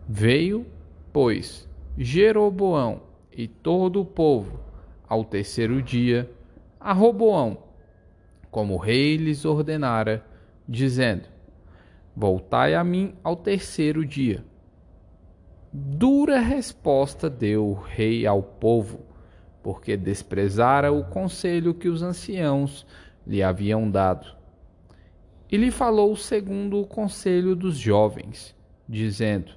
Veio, 0.09 0.67
pois, 1.13 1.69
Jeroboão 1.97 3.10
e 3.33 3.47
todo 3.49 4.01
o 4.01 4.05
povo 4.05 4.61
ao 5.09 5.25
terceiro 5.25 5.83
dia 5.83 6.31
a 6.79 6.93
Roboão, 6.93 7.59
como 8.51 8.75
o 8.75 8.79
rei 8.79 9.17
lhes 9.17 9.45
ordenara, 9.45 10.25
dizendo: 10.69 11.29
Voltai 12.17 12.75
a 12.75 12.83
mim 12.83 13.15
ao 13.23 13.37
terceiro 13.37 14.05
dia. 14.05 14.45
Dura 15.73 16.41
resposta 16.41 17.31
deu 17.31 17.69
o 17.69 17.75
rei 17.75 18.27
ao 18.27 18.43
povo, 18.43 19.05
porque 19.63 19.97
desprezara 19.97 20.91
o 20.91 21.05
conselho 21.05 21.75
que 21.75 21.89
os 21.89 22.03
anciãos 22.03 22.87
lhe 23.27 23.43
haviam 23.43 23.89
dado. 23.91 24.35
E 25.51 25.57
lhe 25.57 25.71
falou 25.71 26.17
segundo 26.17 26.81
o 26.81 26.87
conselho 26.87 27.55
dos 27.55 27.77
jovens, 27.77 28.57
dizendo: 28.89 29.53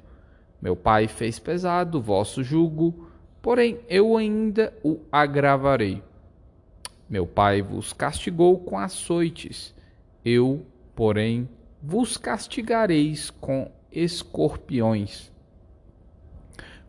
Meu 0.61 0.75
pai 0.75 1.07
fez 1.07 1.39
pesado 1.39 1.97
o 1.97 2.01
vosso 2.01 2.43
jugo, 2.43 3.07
porém 3.43 3.81
eu 3.89 4.15
ainda 4.15 4.73
o 4.81 5.01
agravarei. 5.11 6.01
Meu 7.09 7.27
pai 7.27 7.61
vos 7.61 7.91
castigou 7.91 8.57
com 8.57 8.79
açoites, 8.79 9.75
eu, 10.23 10.65
porém, 10.95 11.49
vos 11.81 12.15
castigareis 12.15 13.29
com 13.29 13.69
escorpiões. 13.91 15.29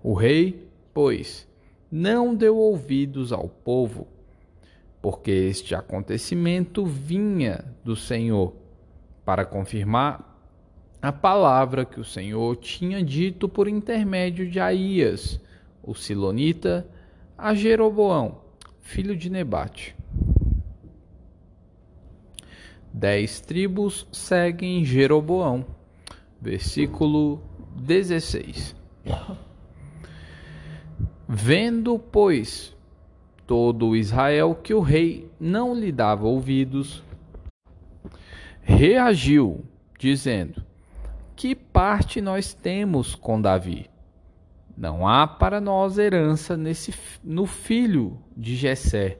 O 0.01 0.15
rei, 0.15 0.69
pois, 0.95 1.49
não 1.91 2.33
deu 2.33 2.57
ouvidos 2.57 3.33
ao 3.33 3.49
povo, 3.49 4.07
porque 5.03 5.33
este 5.33 5.75
acontecimento 5.75 6.87
vinha 6.87 7.65
do 7.83 7.97
Senhor, 7.97 8.55
para 9.25 9.45
confirmar 9.45 10.39
a 11.03 11.11
palavra 11.11 11.85
que 11.85 11.99
o 11.99 12.05
Senhor 12.05 12.55
tinha 12.57 13.03
dito 13.03 13.49
por 13.49 13.67
intermédio 13.67 14.49
de 14.49 14.61
Aías, 14.61 15.41
o 15.87 15.95
Silonita, 15.95 16.89
a 17.37 17.55
Jeroboão, 17.55 18.41
filho 18.81 19.17
de 19.17 19.29
Nebate. 19.29 19.95
Dez 22.93 23.41
tribos 23.41 24.07
seguem 24.13 24.85
Jeroboão. 24.85 25.67
Versículo 26.41 27.43
16. 27.77 28.77
Vendo, 31.27 31.99
pois, 31.99 32.77
todo 33.47 33.97
Israel 33.97 34.55
que 34.55 34.73
o 34.73 34.81
rei 34.81 35.29
não 35.41 35.75
lhe 35.75 35.91
dava 35.91 36.27
ouvidos, 36.27 37.03
reagiu, 38.63 39.65
dizendo: 39.99 40.63
Que 41.35 41.55
parte 41.55 42.21
nós 42.21 42.55
temos 42.55 43.15
com 43.15 43.41
Davi? 43.41 43.91
Não 44.77 45.07
há 45.07 45.27
para 45.27 45.61
nós 45.61 45.99
herança 45.99 46.57
nesse, 46.57 46.93
no 47.23 47.47
filho 47.47 48.19
de 48.37 48.57
Jessé. 48.57 49.19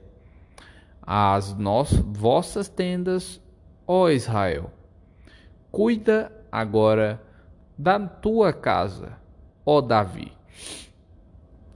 As 1.01 1.55
nós, 1.55 1.93
vossas 1.93 2.67
tendas, 2.67 3.41
ó 3.87 4.09
Israel, 4.09 4.71
cuida 5.71 6.31
agora 6.51 7.21
da 7.77 7.99
tua 7.99 8.51
casa, 8.51 9.17
ó 9.65 9.79
Davi. 9.79 10.33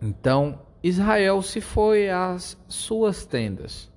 Então 0.02 0.60
Israel 0.84 1.42
se 1.42 1.62
foi 1.62 2.10
às 2.10 2.58
suas 2.68 3.26
tendas. 3.26 3.90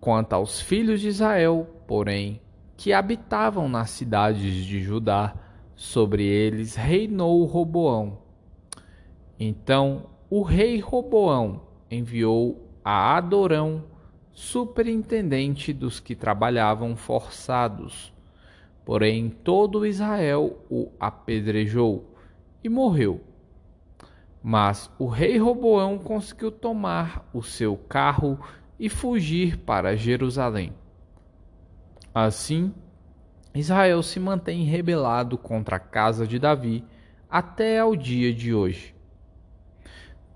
Quanto 0.00 0.32
aos 0.32 0.60
filhos 0.60 1.00
de 1.00 1.08
Israel, 1.08 1.68
porém, 1.86 2.40
que 2.76 2.94
habitavam 2.94 3.68
nas 3.68 3.90
cidades 3.90 4.64
de 4.64 4.80
Judá, 4.82 5.34
sobre 5.74 6.24
eles 6.24 6.74
reinou 6.74 7.44
Roboão 7.44 8.19
então 9.42 10.10
o 10.28 10.42
rei 10.42 10.78
Roboão 10.78 11.62
enviou 11.90 12.68
a 12.84 13.16
Adorão, 13.16 13.84
superintendente 14.32 15.72
dos 15.72 15.98
que 15.98 16.14
trabalhavam 16.14 16.94
forçados. 16.94 18.12
Porém, 18.84 19.30
todo 19.30 19.86
Israel 19.86 20.58
o 20.70 20.92
apedrejou 21.00 22.14
e 22.62 22.68
morreu. 22.68 23.22
Mas 24.42 24.90
o 24.98 25.06
rei 25.06 25.38
Roboão 25.38 25.98
conseguiu 25.98 26.52
tomar 26.52 27.28
o 27.32 27.42
seu 27.42 27.76
carro 27.76 28.38
e 28.78 28.90
fugir 28.90 29.56
para 29.56 29.96
Jerusalém. 29.96 30.74
Assim, 32.14 32.74
Israel 33.54 34.02
se 34.02 34.20
mantém 34.20 34.64
rebelado 34.64 35.38
contra 35.38 35.76
a 35.76 35.80
casa 35.80 36.26
de 36.26 36.38
Davi 36.38 36.84
até 37.28 37.78
ao 37.78 37.96
dia 37.96 38.34
de 38.34 38.54
hoje. 38.54 38.99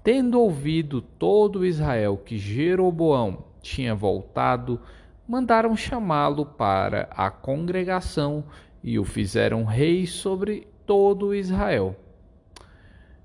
Tendo 0.04 0.38
ouvido 0.38 1.00
todo 1.00 1.64
Israel 1.64 2.18
que 2.18 2.36
Jeroboão 2.36 3.42
tinha 3.62 3.94
voltado, 3.94 4.78
mandaram 5.26 5.74
chamá-lo 5.74 6.44
para 6.44 7.08
a 7.10 7.30
congregação 7.30 8.44
e 8.82 8.98
o 8.98 9.04
fizeram 9.06 9.64
rei 9.64 10.06
sobre 10.06 10.68
todo 10.84 11.34
Israel. 11.34 11.96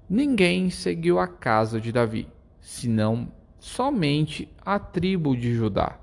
Ninguém 0.10 0.70
seguiu 0.70 1.20
a 1.20 1.28
casa 1.28 1.82
de 1.82 1.92
Davi, 1.92 2.30
senão 2.62 3.30
somente 3.60 4.48
a 4.66 4.80
tribo 4.80 5.36
de 5.36 5.54
Judá. 5.54 6.00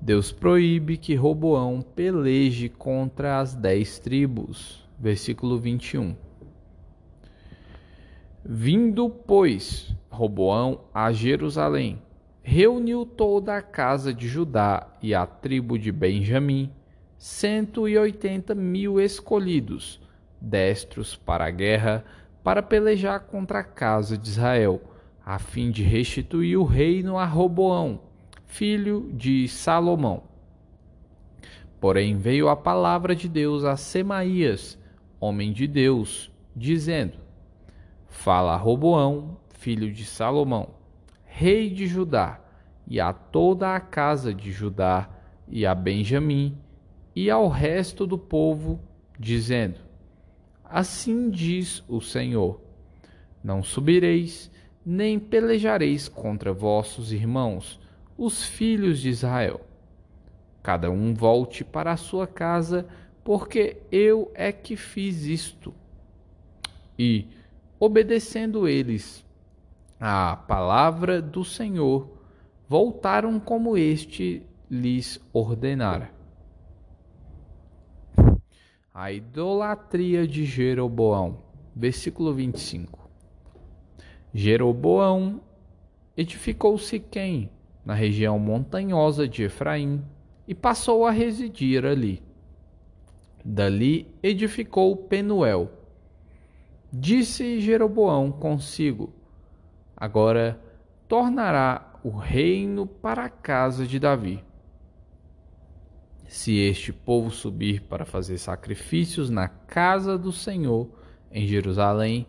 Deus 0.00 0.30
proíbe 0.30 0.96
que 0.96 1.16
Roboão 1.16 1.82
peleje 1.82 2.68
contra 2.68 3.40
as 3.40 3.56
dez 3.56 3.98
tribos. 3.98 4.86
Versículo 5.00 5.58
21. 5.58 6.25
Vindo, 8.48 9.10
pois, 9.10 9.92
Roboão 10.08 10.82
a 10.94 11.10
Jerusalém, 11.10 12.00
reuniu 12.44 13.04
toda 13.04 13.56
a 13.56 13.60
casa 13.60 14.14
de 14.14 14.28
Judá 14.28 14.86
e 15.02 15.12
a 15.12 15.26
tribo 15.26 15.76
de 15.76 15.90
Benjamim, 15.90 16.70
cento 17.18 17.88
e 17.88 17.98
oitenta 17.98 18.54
mil 18.54 19.00
escolhidos, 19.00 20.00
destros 20.40 21.16
para 21.16 21.46
a 21.46 21.50
guerra, 21.50 22.04
para 22.44 22.62
pelejar 22.62 23.18
contra 23.18 23.58
a 23.58 23.64
casa 23.64 24.16
de 24.16 24.28
Israel, 24.28 24.80
a 25.24 25.40
fim 25.40 25.72
de 25.72 25.82
restituir 25.82 26.56
o 26.56 26.62
reino 26.62 27.18
a 27.18 27.24
Roboão, 27.24 28.00
filho 28.44 29.10
de 29.12 29.48
Salomão. 29.48 30.22
Porém 31.80 32.16
veio 32.16 32.48
a 32.48 32.54
palavra 32.54 33.12
de 33.12 33.28
Deus 33.28 33.64
a 33.64 33.76
Semaías, 33.76 34.78
homem 35.18 35.52
de 35.52 35.66
Deus, 35.66 36.30
dizendo: 36.54 37.25
Fala 38.16 38.54
a 38.54 38.56
Roboão, 38.56 39.36
filho 39.50 39.92
de 39.92 40.04
Salomão, 40.04 40.70
rei 41.24 41.70
de 41.70 41.86
Judá, 41.86 42.40
e 42.84 42.98
a 42.98 43.12
toda 43.12 43.76
a 43.76 43.78
casa 43.78 44.34
de 44.34 44.50
Judá, 44.50 45.08
e 45.46 45.64
a 45.64 45.72
Benjamim, 45.74 46.58
e 47.14 47.30
ao 47.30 47.46
resto 47.46 48.04
do 48.04 48.18
povo, 48.18 48.80
dizendo: 49.16 49.78
Assim 50.64 51.30
diz 51.30 51.84
o 51.86 52.00
Senhor: 52.00 52.60
Não 53.44 53.62
subireis, 53.62 54.50
nem 54.84 55.20
pelejareis 55.20 56.08
contra 56.08 56.52
vossos 56.52 57.12
irmãos, 57.12 57.78
os 58.18 58.42
filhos 58.42 58.98
de 58.98 59.10
Israel. 59.10 59.60
Cada 60.64 60.90
um 60.90 61.14
volte 61.14 61.62
para 61.62 61.92
a 61.92 61.96
sua 61.98 62.26
casa, 62.26 62.88
porque 63.22 63.76
eu 63.92 64.32
é 64.34 64.50
que 64.50 64.74
fiz 64.74 65.26
isto. 65.26 65.72
E 66.98 67.35
obedecendo 67.78 68.66
eles 68.66 69.24
à 70.00 70.36
palavra 70.36 71.20
do 71.22 71.44
Senhor, 71.44 72.08
voltaram 72.68 73.38
como 73.38 73.76
este 73.76 74.42
lhes 74.70 75.20
ordenara. 75.32 76.10
A 78.92 79.12
idolatria 79.12 80.26
de 80.26 80.44
Jeroboão, 80.44 81.38
versículo 81.74 82.32
25. 82.32 83.10
Jeroboão 84.32 85.40
edificou 86.16 86.78
Siquém, 86.78 87.50
na 87.84 87.94
região 87.94 88.38
montanhosa 88.38 89.28
de 89.28 89.44
Efraim, 89.44 90.02
e 90.48 90.54
passou 90.54 91.06
a 91.06 91.10
residir 91.10 91.84
ali. 91.84 92.22
Dali 93.44 94.08
edificou 94.22 94.96
Penuel, 94.96 95.70
Disse 96.92 97.60
Jeroboão 97.60 98.30
consigo: 98.30 99.12
Agora 99.96 100.60
tornará 101.08 101.98
o 102.04 102.10
reino 102.10 102.86
para 102.86 103.24
a 103.24 103.30
casa 103.30 103.86
de 103.86 103.98
Davi. 103.98 104.44
Se 106.28 106.56
este 106.58 106.92
povo 106.92 107.30
subir 107.30 107.82
para 107.82 108.04
fazer 108.04 108.38
sacrifícios 108.38 109.30
na 109.30 109.48
casa 109.48 110.18
do 110.18 110.32
Senhor 110.32 110.88
em 111.30 111.46
Jerusalém, 111.46 112.26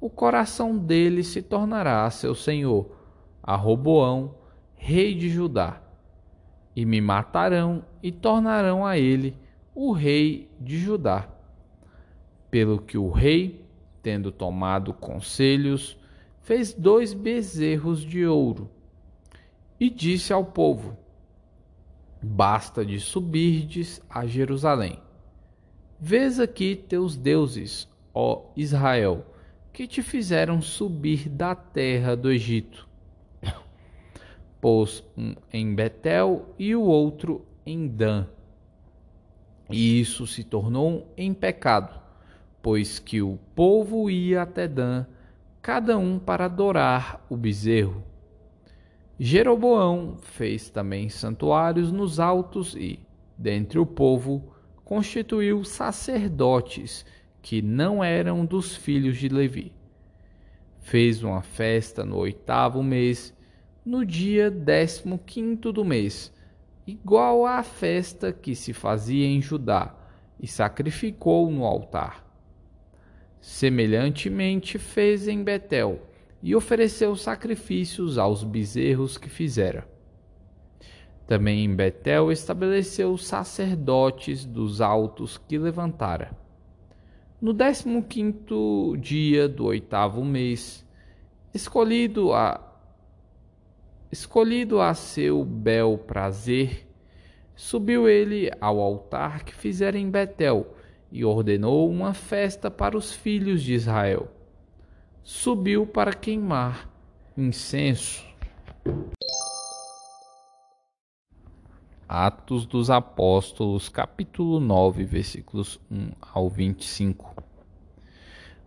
o 0.00 0.08
coração 0.08 0.78
dele 0.78 1.22
se 1.22 1.42
tornará 1.42 2.04
a 2.04 2.10
seu 2.10 2.34
senhor, 2.34 2.90
a 3.42 3.54
Roboão, 3.54 4.34
rei 4.74 5.14
de 5.14 5.28
Judá, 5.28 5.82
e 6.74 6.86
me 6.86 7.00
matarão 7.00 7.84
e 8.02 8.10
tornarão 8.10 8.86
a 8.86 8.96
ele 8.98 9.36
o 9.74 9.92
rei 9.92 10.50
de 10.58 10.78
Judá. 10.78 11.28
Pelo 12.50 12.80
que 12.80 12.96
o 12.96 13.10
rei, 13.10 13.59
tendo 14.02 14.32
tomado 14.32 14.92
conselhos, 14.92 15.98
fez 16.40 16.72
dois 16.72 17.12
bezerros 17.12 18.02
de 18.02 18.26
ouro 18.26 18.70
e 19.78 19.88
disse 19.88 20.32
ao 20.32 20.44
povo: 20.44 20.96
Basta 22.22 22.84
de 22.84 23.00
subirdes 23.00 24.02
a 24.08 24.26
Jerusalém. 24.26 25.00
Vês 25.98 26.38
aqui 26.40 26.76
teus 26.76 27.16
deuses, 27.16 27.88
ó 28.14 28.50
Israel, 28.56 29.24
que 29.72 29.86
te 29.86 30.02
fizeram 30.02 30.60
subir 30.60 31.28
da 31.28 31.54
terra 31.54 32.16
do 32.16 32.30
Egito. 32.30 32.88
Pôs 34.60 35.04
um 35.16 35.34
em 35.52 35.74
Betel 35.74 36.54
e 36.58 36.74
o 36.74 36.82
outro 36.82 37.44
em 37.64 37.86
Dan. 37.86 38.26
E 39.70 40.00
isso 40.00 40.26
se 40.26 40.42
tornou 40.42 41.12
em 41.16 41.32
pecado, 41.32 42.00
pois 42.62 42.98
que 42.98 43.22
o 43.22 43.38
povo 43.54 44.10
ia 44.10 44.42
até 44.42 44.68
Dan 44.68 45.06
cada 45.62 45.98
um 45.98 46.18
para 46.18 46.46
adorar 46.46 47.24
o 47.28 47.36
bezerro. 47.36 48.02
Jeroboão 49.18 50.16
fez 50.18 50.70
também 50.70 51.10
santuários 51.10 51.92
nos 51.92 52.18
altos 52.18 52.74
e, 52.74 52.98
dentre 53.36 53.78
o 53.78 53.84
povo, 53.84 54.54
constituiu 54.82 55.62
sacerdotes 55.62 57.04
que 57.42 57.60
não 57.60 58.02
eram 58.02 58.46
dos 58.46 58.74
filhos 58.74 59.18
de 59.18 59.28
Levi. 59.28 59.72
Fez 60.80 61.22
uma 61.22 61.42
festa 61.42 62.04
no 62.04 62.16
oitavo 62.16 62.82
mês, 62.82 63.34
no 63.84 64.04
dia 64.04 64.50
décimo 64.50 65.18
quinto 65.18 65.72
do 65.72 65.84
mês, 65.84 66.32
igual 66.86 67.44
à 67.44 67.62
festa 67.62 68.32
que 68.32 68.54
se 68.54 68.72
fazia 68.72 69.26
em 69.26 69.42
Judá, 69.42 69.94
e 70.40 70.46
sacrificou 70.46 71.50
no 71.50 71.66
altar. 71.66 72.29
Semelhantemente 73.40 74.78
fez 74.78 75.26
em 75.26 75.42
Betel, 75.42 76.00
e 76.42 76.54
ofereceu 76.54 77.14
sacrifícios 77.16 78.18
aos 78.18 78.42
bezerros 78.42 79.18
que 79.18 79.28
fizera. 79.28 79.86
Também 81.26 81.64
em 81.64 81.74
Betel 81.74 82.32
estabeleceu 82.32 83.16
sacerdotes 83.16 84.44
dos 84.44 84.80
altos 84.80 85.38
que 85.38 85.58
levantara. 85.58 86.36
No 87.40 87.52
décimo 87.52 88.02
quinto 88.02 88.96
dia 88.98 89.48
do 89.48 89.66
oitavo 89.66 90.24
mês, 90.24 90.84
escolhido 91.54 92.32
a 92.32 92.66
escolhido 94.12 94.80
a 94.80 94.92
seu 94.92 95.44
bel 95.44 95.96
prazer, 95.96 96.88
subiu 97.54 98.08
ele 98.08 98.50
ao 98.60 98.80
altar 98.80 99.44
que 99.44 99.54
fizera 99.54 99.96
em 99.96 100.10
Betel 100.10 100.74
e 101.10 101.24
ordenou 101.24 101.90
uma 101.90 102.14
festa 102.14 102.70
para 102.70 102.96
os 102.96 103.12
filhos 103.12 103.62
de 103.62 103.74
Israel. 103.74 104.28
Subiu 105.22 105.86
para 105.86 106.12
queimar 106.12 106.88
incenso. 107.36 108.24
Atos 112.08 112.66
dos 112.66 112.90
Apóstolos, 112.90 113.88
capítulo 113.88 114.58
9, 114.58 115.04
versículos 115.04 115.80
1 115.90 116.10
ao 116.20 116.48
25. 116.48 117.34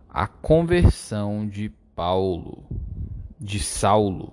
A 0.08 0.26
conversão 0.26 1.46
de 1.46 1.70
Paulo, 1.94 2.64
de 3.38 3.60
Saulo. 3.60 4.32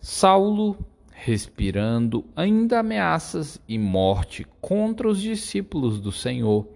Saulo 0.00 0.76
respirando 1.24 2.22
ainda 2.36 2.80
ameaças 2.80 3.58
e 3.66 3.78
morte 3.78 4.46
contra 4.60 5.08
os 5.08 5.18
discípulos 5.18 5.98
do 5.98 6.12
Senhor, 6.12 6.68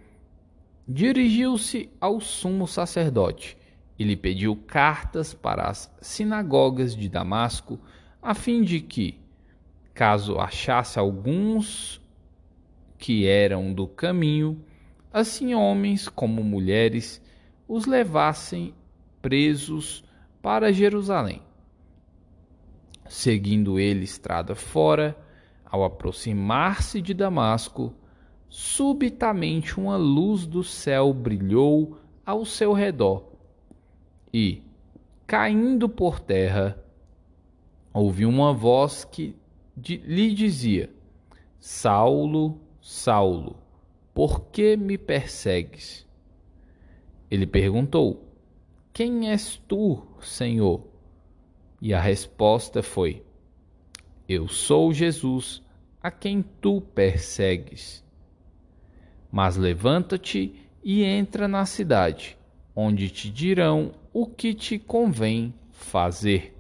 dirigiu-se 0.89 1.91
ao 2.01 2.19
sumo 2.19 2.67
sacerdote 2.67 3.59
e 3.99 4.05
lhe 4.05 4.17
pediu 4.17 4.57
cartas 4.57 5.35
para 5.35 5.69
as 5.69 5.95
sinagogas 6.01 6.97
de 6.97 7.11
Damasco, 7.11 7.79
a 8.23 8.33
fim 8.33 8.63
de 8.63 8.81
que, 8.81 9.21
caso 9.93 10.39
achasse 10.39 10.99
alguns 10.99 12.01
que 12.97 13.27
eram 13.27 13.71
do 13.75 13.87
caminho, 13.87 14.65
assim 15.13 15.53
homens 15.53 16.09
como 16.09 16.43
mulheres, 16.43 17.21
os 17.69 17.85
levassem 17.85 18.73
presos 19.21 20.03
para 20.41 20.73
Jerusalém. 20.73 21.43
Seguindo 23.09 23.79
ele 23.79 24.05
estrada 24.05 24.55
fora, 24.55 25.17
ao 25.65 25.83
aproximar-se 25.85 27.01
de 27.01 27.15
Damasco, 27.15 27.95
subitamente 28.49 29.79
uma 29.79 29.97
luz 29.97 30.47
do 30.47 30.63
céu 30.63 31.13
brilhou 31.13 31.99
ao 32.25 32.45
seu 32.45 32.73
redor 32.73 33.25
e, 34.33 34.63
caindo 35.27 35.89
por 35.89 36.21
terra, 36.21 36.83
ouviu 37.93 38.29
uma 38.29 38.53
voz 38.53 39.05
que 39.05 39.35
lhe 39.77 40.35
dizia: 40.35 40.91
Saulo, 41.59 42.61
Saulo, 42.81 43.57
por 44.15 44.47
que 44.47 44.77
me 44.77 44.97
persegues? 44.97 46.07
Ele 47.31 47.47
perguntou: 47.47 48.25
Quem 48.93 49.31
és 49.31 49.57
tu, 49.69 50.03
Senhor? 50.21 50.88
E 51.81 51.95
a 51.95 52.01
resposta 52.01 52.83
foi: 52.83 53.23
Eu 54.29 54.49
sou 54.49 54.93
Jesus, 54.93 55.63
a 56.03 56.11
quem 56.11 56.43
tu 56.61 56.81
persegues. 56.81 58.05
Mas 59.31 59.57
levanta-te 59.57 60.55
e 60.83 61.05
entra 61.05 61.47
na 61.47 61.67
cidade, 61.67 62.37
onde 62.75 63.11
te 63.11 63.31
dirão 63.31 63.93
o 64.13 64.27
que 64.27 64.55
te 64.55 64.79
convém 64.79 65.55
fazer. 65.71 66.57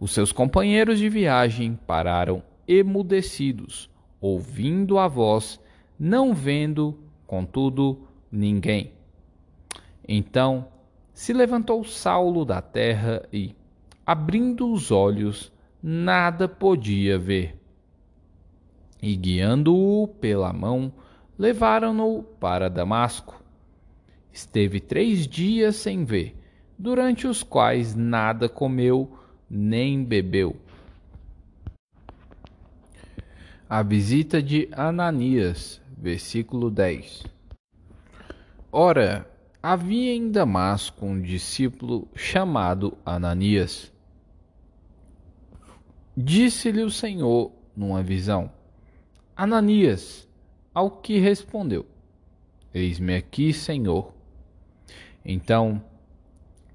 Os 0.00 0.12
seus 0.12 0.30
companheiros 0.30 0.98
de 0.98 1.08
viagem 1.08 1.78
pararam 1.86 2.42
emudecidos, 2.66 3.90
ouvindo 4.20 4.98
a 4.98 5.08
voz, 5.08 5.60
não 5.98 6.34
vendo, 6.34 6.98
contudo, 7.26 8.06
ninguém. 8.30 8.92
Então 10.06 10.68
se 11.18 11.32
levantou 11.32 11.82
Saulo 11.82 12.44
da 12.44 12.62
terra 12.62 13.28
e, 13.32 13.52
abrindo 14.06 14.72
os 14.72 14.92
olhos, 14.92 15.52
nada 15.82 16.46
podia 16.46 17.18
ver. 17.18 17.58
E 19.02 19.16
guiando-o 19.16 20.06
pela 20.06 20.52
mão, 20.52 20.92
levaram-no 21.36 22.22
para 22.22 22.70
Damasco. 22.70 23.42
Esteve 24.32 24.78
três 24.78 25.26
dias 25.26 25.74
sem 25.74 26.04
ver, 26.04 26.36
durante 26.78 27.26
os 27.26 27.42
quais 27.42 27.96
nada 27.96 28.48
comeu 28.48 29.18
nem 29.50 30.04
bebeu. 30.04 30.54
A 33.68 33.82
visita 33.82 34.40
de 34.40 34.68
Ananias, 34.70 35.82
versículo 35.96 36.70
10. 36.70 37.24
Ora, 38.70 39.28
havia 39.62 40.14
em 40.14 40.30
Damasco 40.30 41.04
um 41.04 41.20
discípulo 41.20 42.08
chamado 42.14 42.96
Ananias. 43.04 43.92
Disse-lhe 46.16 46.82
o 46.82 46.90
Senhor 46.90 47.52
numa 47.76 48.02
visão: 48.02 48.50
Ananias, 49.36 50.28
ao 50.72 50.90
que 50.90 51.18
respondeu: 51.18 51.86
Eis-me 52.72 53.14
aqui, 53.16 53.52
Senhor. 53.52 54.12
Então 55.24 55.82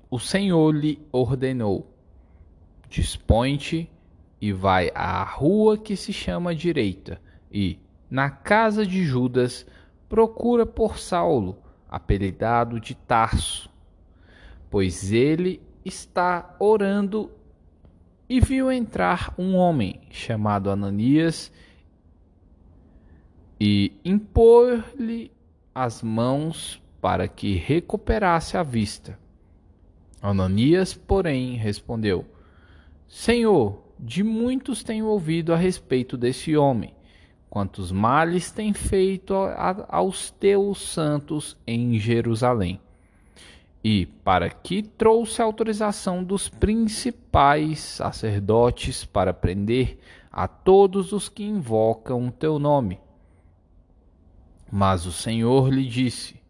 o 0.09 0.19
Senhor 0.19 0.71
lhe 0.75 0.99
ordenou: 1.11 1.89
Dispõe-te 2.89 3.89
e 4.41 4.51
vai 4.51 4.91
à 4.93 5.23
rua 5.23 5.77
que 5.77 5.95
se 5.95 6.11
chama 6.11 6.53
Direita, 6.53 7.21
e, 7.49 7.79
na 8.09 8.29
casa 8.29 8.85
de 8.85 9.05
Judas, 9.05 9.65
procura 10.09 10.65
por 10.65 10.97
Saulo 10.99 11.62
apelidado 11.93 12.79
de 12.79 12.95
Tarso, 12.95 13.69
pois 14.67 15.11
ele 15.11 15.61
está 15.85 16.55
orando 16.57 17.29
e 18.27 18.41
viu 18.41 18.71
entrar 18.71 19.31
um 19.37 19.55
homem 19.55 20.01
chamado 20.09 20.71
Ananias 20.71 21.51
e 23.59 23.93
impor-lhe 24.03 25.31
as 25.75 26.01
mãos 26.01 26.81
para 26.99 27.27
que 27.27 27.53
recuperasse 27.53 28.57
a 28.57 28.63
vista. 28.63 29.19
Ananias, 30.19 30.95
porém, 30.95 31.57
respondeu: 31.57 32.25
Senhor, 33.07 33.83
de 33.99 34.23
muitos 34.23 34.81
tenho 34.81 35.05
ouvido 35.05 35.53
a 35.53 35.57
respeito 35.57 36.17
desse 36.17 36.57
homem, 36.57 36.95
quantos 37.53 37.91
males 37.91 38.49
tem 38.49 38.73
feito 38.73 39.35
aos 39.87 40.31
teus 40.31 40.81
santos 40.91 41.55
em 41.67 41.99
Jerusalém. 41.99 42.81
E 43.83 44.07
para 44.07 44.49
que 44.49 44.81
trouxe 44.81 45.39
autorização 45.39 46.23
dos 46.23 46.49
principais 46.49 47.77
sacerdotes 47.79 49.05
para 49.05 49.35
prender 49.35 49.99
a 50.31 50.47
todos 50.47 51.11
os 51.11 51.29
que 51.29 51.43
invocam 51.43 52.25
o 52.25 52.31
teu 52.31 52.57
nome. 52.57 52.99
Mas 54.71 55.05
o 55.05 55.11
Senhor 55.11 55.71
lhe 55.71 55.85
disse: 55.85 56.41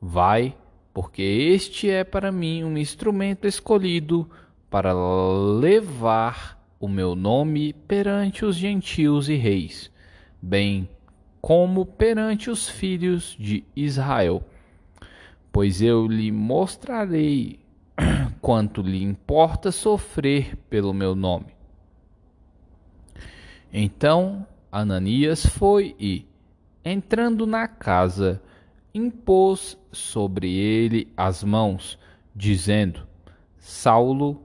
Vai, 0.00 0.56
porque 0.94 1.20
este 1.20 1.90
é 1.90 2.04
para 2.04 2.30
mim 2.30 2.62
um 2.62 2.78
instrumento 2.78 3.44
escolhido 3.44 4.30
para 4.70 4.92
levar 4.92 6.64
o 6.78 6.86
meu 6.86 7.16
nome 7.16 7.72
perante 7.72 8.44
os 8.44 8.54
gentios 8.54 9.28
e 9.28 9.34
reis, 9.34 9.90
bem 10.40 10.88
como 11.40 11.86
perante 11.86 12.50
os 12.50 12.68
filhos 12.68 13.36
de 13.38 13.64
Israel. 13.74 14.42
Pois 15.52 15.80
eu 15.80 16.06
lhe 16.06 16.30
mostrarei 16.30 17.58
quanto 18.40 18.82
lhe 18.82 19.02
importa 19.02 19.72
sofrer 19.72 20.56
pelo 20.68 20.92
meu 20.92 21.14
nome. 21.14 21.56
Então 23.72 24.46
Ananias 24.70 25.44
foi 25.46 25.94
e, 25.98 26.26
entrando 26.84 27.46
na 27.46 27.66
casa, 27.66 28.42
impôs 28.94 29.78
sobre 29.90 30.54
ele 30.54 31.12
as 31.16 31.42
mãos, 31.42 31.98
dizendo: 32.34 33.06
Saulo, 33.56 34.42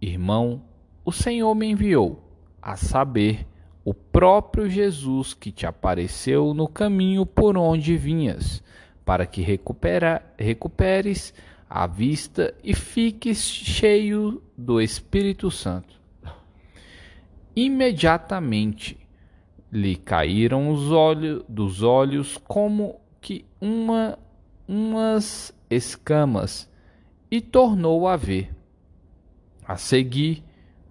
irmão, 0.00 0.62
o 1.04 1.12
Senhor 1.12 1.54
me 1.54 1.66
enviou, 1.66 2.22
a 2.60 2.76
saber, 2.76 3.46
o 3.86 3.94
próprio 3.94 4.68
Jesus 4.68 5.32
que 5.32 5.52
te 5.52 5.64
apareceu 5.64 6.52
no 6.52 6.66
caminho 6.66 7.24
por 7.24 7.56
onde 7.56 7.96
vinhas, 7.96 8.60
para 9.04 9.24
que 9.24 9.42
recupera, 9.42 10.26
recuperes 10.36 11.32
a 11.70 11.86
vista 11.86 12.52
e 12.64 12.74
fiques 12.74 13.38
cheio 13.44 14.42
do 14.58 14.80
Espírito 14.80 15.52
Santo. 15.52 16.00
Imediatamente 17.54 18.98
lhe 19.70 19.94
caíram 19.94 20.68
os 20.68 20.90
olhos 20.90 21.44
dos 21.48 21.84
olhos 21.84 22.36
como 22.38 22.98
que 23.20 23.44
uma, 23.60 24.18
umas 24.66 25.54
escamas 25.70 26.68
e 27.30 27.40
tornou 27.40 28.08
a 28.08 28.16
ver. 28.16 28.52
A 29.64 29.76
seguir, 29.76 30.42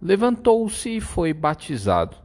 levantou-se 0.02 0.96
e 0.96 1.02
foi 1.02 1.34
batizado. 1.34 2.24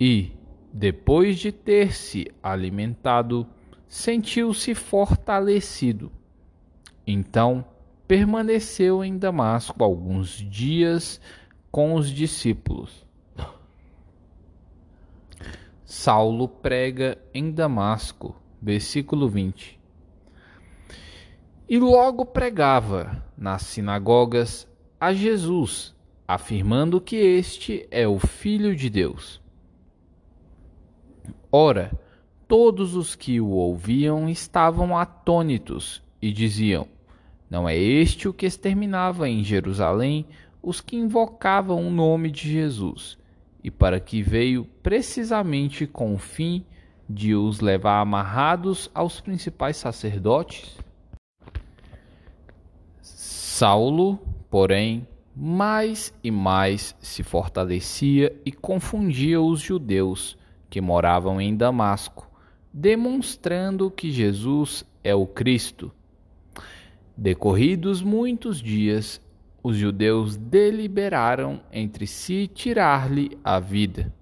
E, 0.00 0.32
depois 0.72 1.38
de 1.38 1.50
ter 1.50 1.94
se 1.94 2.30
alimentado, 2.42 3.46
sentiu-se 3.86 4.74
fortalecido. 4.74 6.12
Então, 7.06 7.64
permaneceu 8.06 9.04
em 9.04 9.18
Damasco 9.18 9.82
alguns 9.82 10.30
dias 10.30 11.20
com 11.70 11.94
os 11.94 12.10
discípulos. 12.10 13.06
Saulo 15.84 16.48
prega 16.48 17.18
em 17.32 17.50
Damasco 17.50 18.36
versículo 18.60 19.28
20. 19.28 19.78
E 21.68 21.78
logo 21.78 22.24
pregava 22.24 23.24
nas 23.36 23.62
sinagogas 23.62 24.66
a 25.00 25.12
Jesus, 25.12 25.94
afirmando 26.26 27.00
que 27.00 27.16
este 27.16 27.86
é 27.90 28.06
o 28.08 28.18
Filho 28.18 28.74
de 28.74 28.90
Deus. 28.90 29.40
Ora, 31.50 31.90
todos 32.46 32.94
os 32.94 33.14
que 33.14 33.40
o 33.40 33.48
ouviam 33.48 34.28
estavam 34.28 34.96
atônitos 34.96 36.02
e 36.20 36.30
diziam: 36.30 36.86
Não 37.48 37.66
é 37.66 37.76
este 37.76 38.28
o 38.28 38.34
que 38.34 38.44
exterminava 38.44 39.28
em 39.28 39.42
Jerusalém 39.42 40.26
os 40.62 40.80
que 40.80 40.96
invocavam 40.96 41.86
o 41.86 41.90
nome 41.90 42.30
de 42.30 42.52
Jesus, 42.52 43.16
e 43.64 43.70
para 43.70 43.98
que 43.98 44.20
veio 44.20 44.66
precisamente 44.82 45.86
com 45.86 46.14
o 46.14 46.18
fim 46.18 46.64
de 47.08 47.34
os 47.34 47.60
levar 47.60 48.00
amarrados 48.00 48.90
aos 48.94 49.20
principais 49.20 49.78
sacerdotes? 49.78 50.76
Saulo, 53.00 54.18
porém, 54.50 55.08
mais 55.34 56.12
e 56.22 56.30
mais 56.30 56.94
se 57.00 57.22
fortalecia 57.22 58.36
e 58.44 58.52
confundia 58.52 59.40
os 59.40 59.60
judeus 59.60 60.36
que 60.68 60.80
moravam 60.80 61.40
em 61.40 61.56
Damasco, 61.56 62.30
demonstrando 62.72 63.90
que 63.90 64.10
Jesus 64.10 64.84
é 65.02 65.14
o 65.14 65.26
Cristo. 65.26 65.90
Decorridos 67.16 68.02
muitos 68.02 68.60
dias, 68.60 69.20
os 69.62 69.76
judeus 69.76 70.36
deliberaram 70.36 71.60
entre 71.72 72.06
si 72.06 72.46
tirar-lhe 72.46 73.36
a 73.42 73.58
vida. 73.58 74.12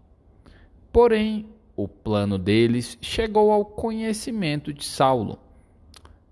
Porém, 0.93 1.47
o 1.77 1.87
plano 1.87 2.39
deles 2.39 2.97
chegou 3.03 3.53
ao 3.53 3.65
conhecimento 3.65 4.73
de 4.73 4.85
Saulo. 4.85 5.39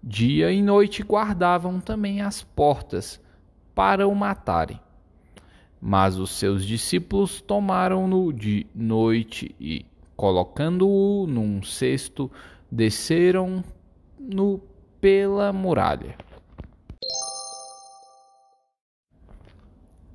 Dia 0.03 0.51
e 0.51 0.63
noite 0.63 1.03
guardavam 1.03 1.81
também 1.81 2.23
as 2.23 2.43
portas 2.43 3.21
para 3.75 4.09
o 4.09 4.15
matarem. 4.15 4.81
Mas 5.81 6.17
os 6.17 6.31
seus 6.31 6.65
discípulos 6.65 7.43
tomaram-no 7.43 8.33
de 8.33 8.67
noite 8.75 9.55
e, 9.61 9.85
colocando-o 10.17 11.27
num 11.27 11.63
cesto, 11.63 12.31
desceram-no 12.71 14.63
pela 15.01 15.53
muralha. 15.53 16.17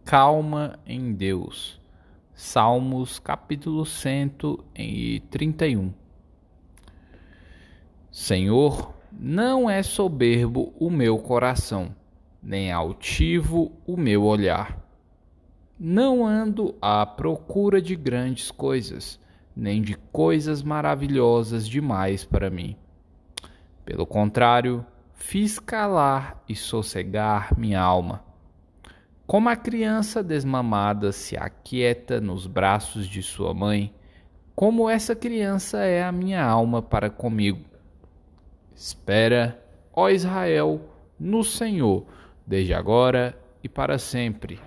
Calma 0.06 0.80
em 0.86 1.12
Deus. 1.14 1.78
Salmos 2.34 3.20
capítulo 3.20 3.86
131 3.86 5.94
Senhor, 8.10 8.94
não 9.12 9.70
é 9.70 9.84
soberbo 9.84 10.74
o 10.80 10.90
meu 10.90 11.20
coração, 11.20 11.94
nem 12.42 12.72
altivo 12.72 13.72
o 13.86 13.96
meu 13.96 14.24
olhar. 14.24 14.80
Não 15.78 16.26
ando 16.26 16.76
à 16.82 17.06
procura 17.06 17.82
de 17.82 17.96
grandes 17.96 18.50
coisas, 18.50 19.19
nem 19.60 19.82
de 19.82 19.96
coisas 20.12 20.64
maravilhosas 20.64 21.68
demais 21.68 22.26
para 22.26 22.50
mim. 22.50 22.76
Pelo 23.86 24.06
contrário, 24.06 24.86
fiz 25.14 25.60
calar 25.60 26.44
e 26.48 26.56
sossegar 26.56 27.58
minha 27.58 27.82
alma 27.82 28.30
como 29.30 29.48
a 29.48 29.56
criança 29.56 30.24
desmamada 30.24 31.12
se 31.12 31.38
aquieta 31.38 32.20
nos 32.20 32.48
braços 32.48 33.06
de 33.06 33.22
sua 33.22 33.54
mãe, 33.54 33.94
como 34.56 34.90
essa 34.90 35.16
criança 35.16 35.84
é 35.84 36.02
a 36.02 36.12
minha 36.12 36.44
alma 36.44 36.82
para 36.82 37.12
comigo. 37.12 37.64
Espera, 38.76 39.64
ó 39.94 40.10
Israel, 40.10 40.82
no 41.20 41.44
Senhor, 41.44 42.08
desde 42.44 42.74
agora 42.74 43.40
e 43.64 43.70
para 43.70 44.00
sempre. 44.00 44.60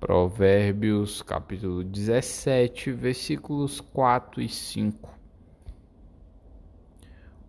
Provérbios 0.00 1.20
capítulo 1.20 1.84
17, 1.84 2.90
versículos 2.90 3.82
4 3.82 4.40
e 4.40 4.48
5. 4.48 5.10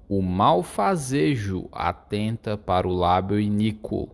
O 0.10 0.22
malfazejo 0.22 1.70
atenta 1.72 2.58
para 2.58 2.86
o 2.86 2.92
lábio 2.94 3.40
iníquo. 3.40 4.10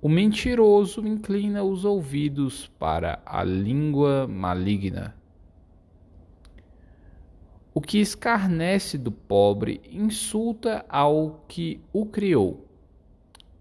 O 0.00 0.08
mentiroso 0.08 1.04
inclina 1.04 1.64
os 1.64 1.84
ouvidos 1.84 2.68
para 2.78 3.20
a 3.26 3.42
língua 3.42 4.28
maligna. 4.28 5.12
O 7.74 7.80
que 7.80 7.98
escarnece 7.98 8.96
do 8.96 9.10
pobre 9.10 9.80
insulta 9.90 10.86
ao 10.88 11.44
que 11.48 11.80
o 11.92 12.06
criou. 12.06 12.71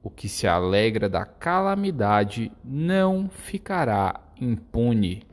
O 0.03 0.09
que 0.09 0.27
se 0.27 0.47
alegra 0.47 1.07
da 1.07 1.25
calamidade 1.25 2.51
não 2.63 3.29
ficará 3.29 4.19
impune. 4.39 5.23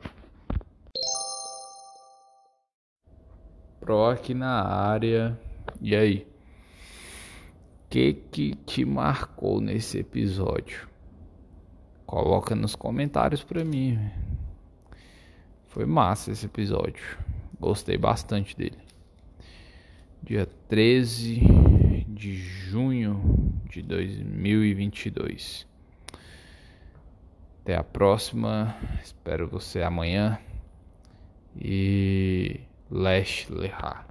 Proc 3.79 4.29
na 4.29 4.63
área. 4.63 5.39
E 5.81 5.95
aí? 5.95 6.27
Que 7.89 8.13
que 8.13 8.53
te 8.53 8.85
marcou 8.85 9.59
nesse 9.59 9.97
episódio? 9.97 10.87
Coloca 12.05 12.55
nos 12.55 12.75
comentários 12.75 13.43
pra 13.43 13.65
mim. 13.65 13.99
Foi 15.65 15.85
massa 15.85 16.31
esse 16.31 16.45
episódio. 16.45 17.17
Gostei 17.59 17.97
bastante 17.97 18.55
dele. 18.55 18.77
Dia 20.21 20.47
13 20.67 21.78
de 22.19 22.35
junho 22.35 23.53
de 23.69 23.81
2022. 23.81 25.65
Até 27.61 27.77
a 27.77 27.83
próxima. 27.83 28.75
Espero 29.01 29.47
você 29.47 29.81
amanhã. 29.81 30.37
E 31.55 32.59
Lesh 32.91 33.47
Lehar. 33.49 34.08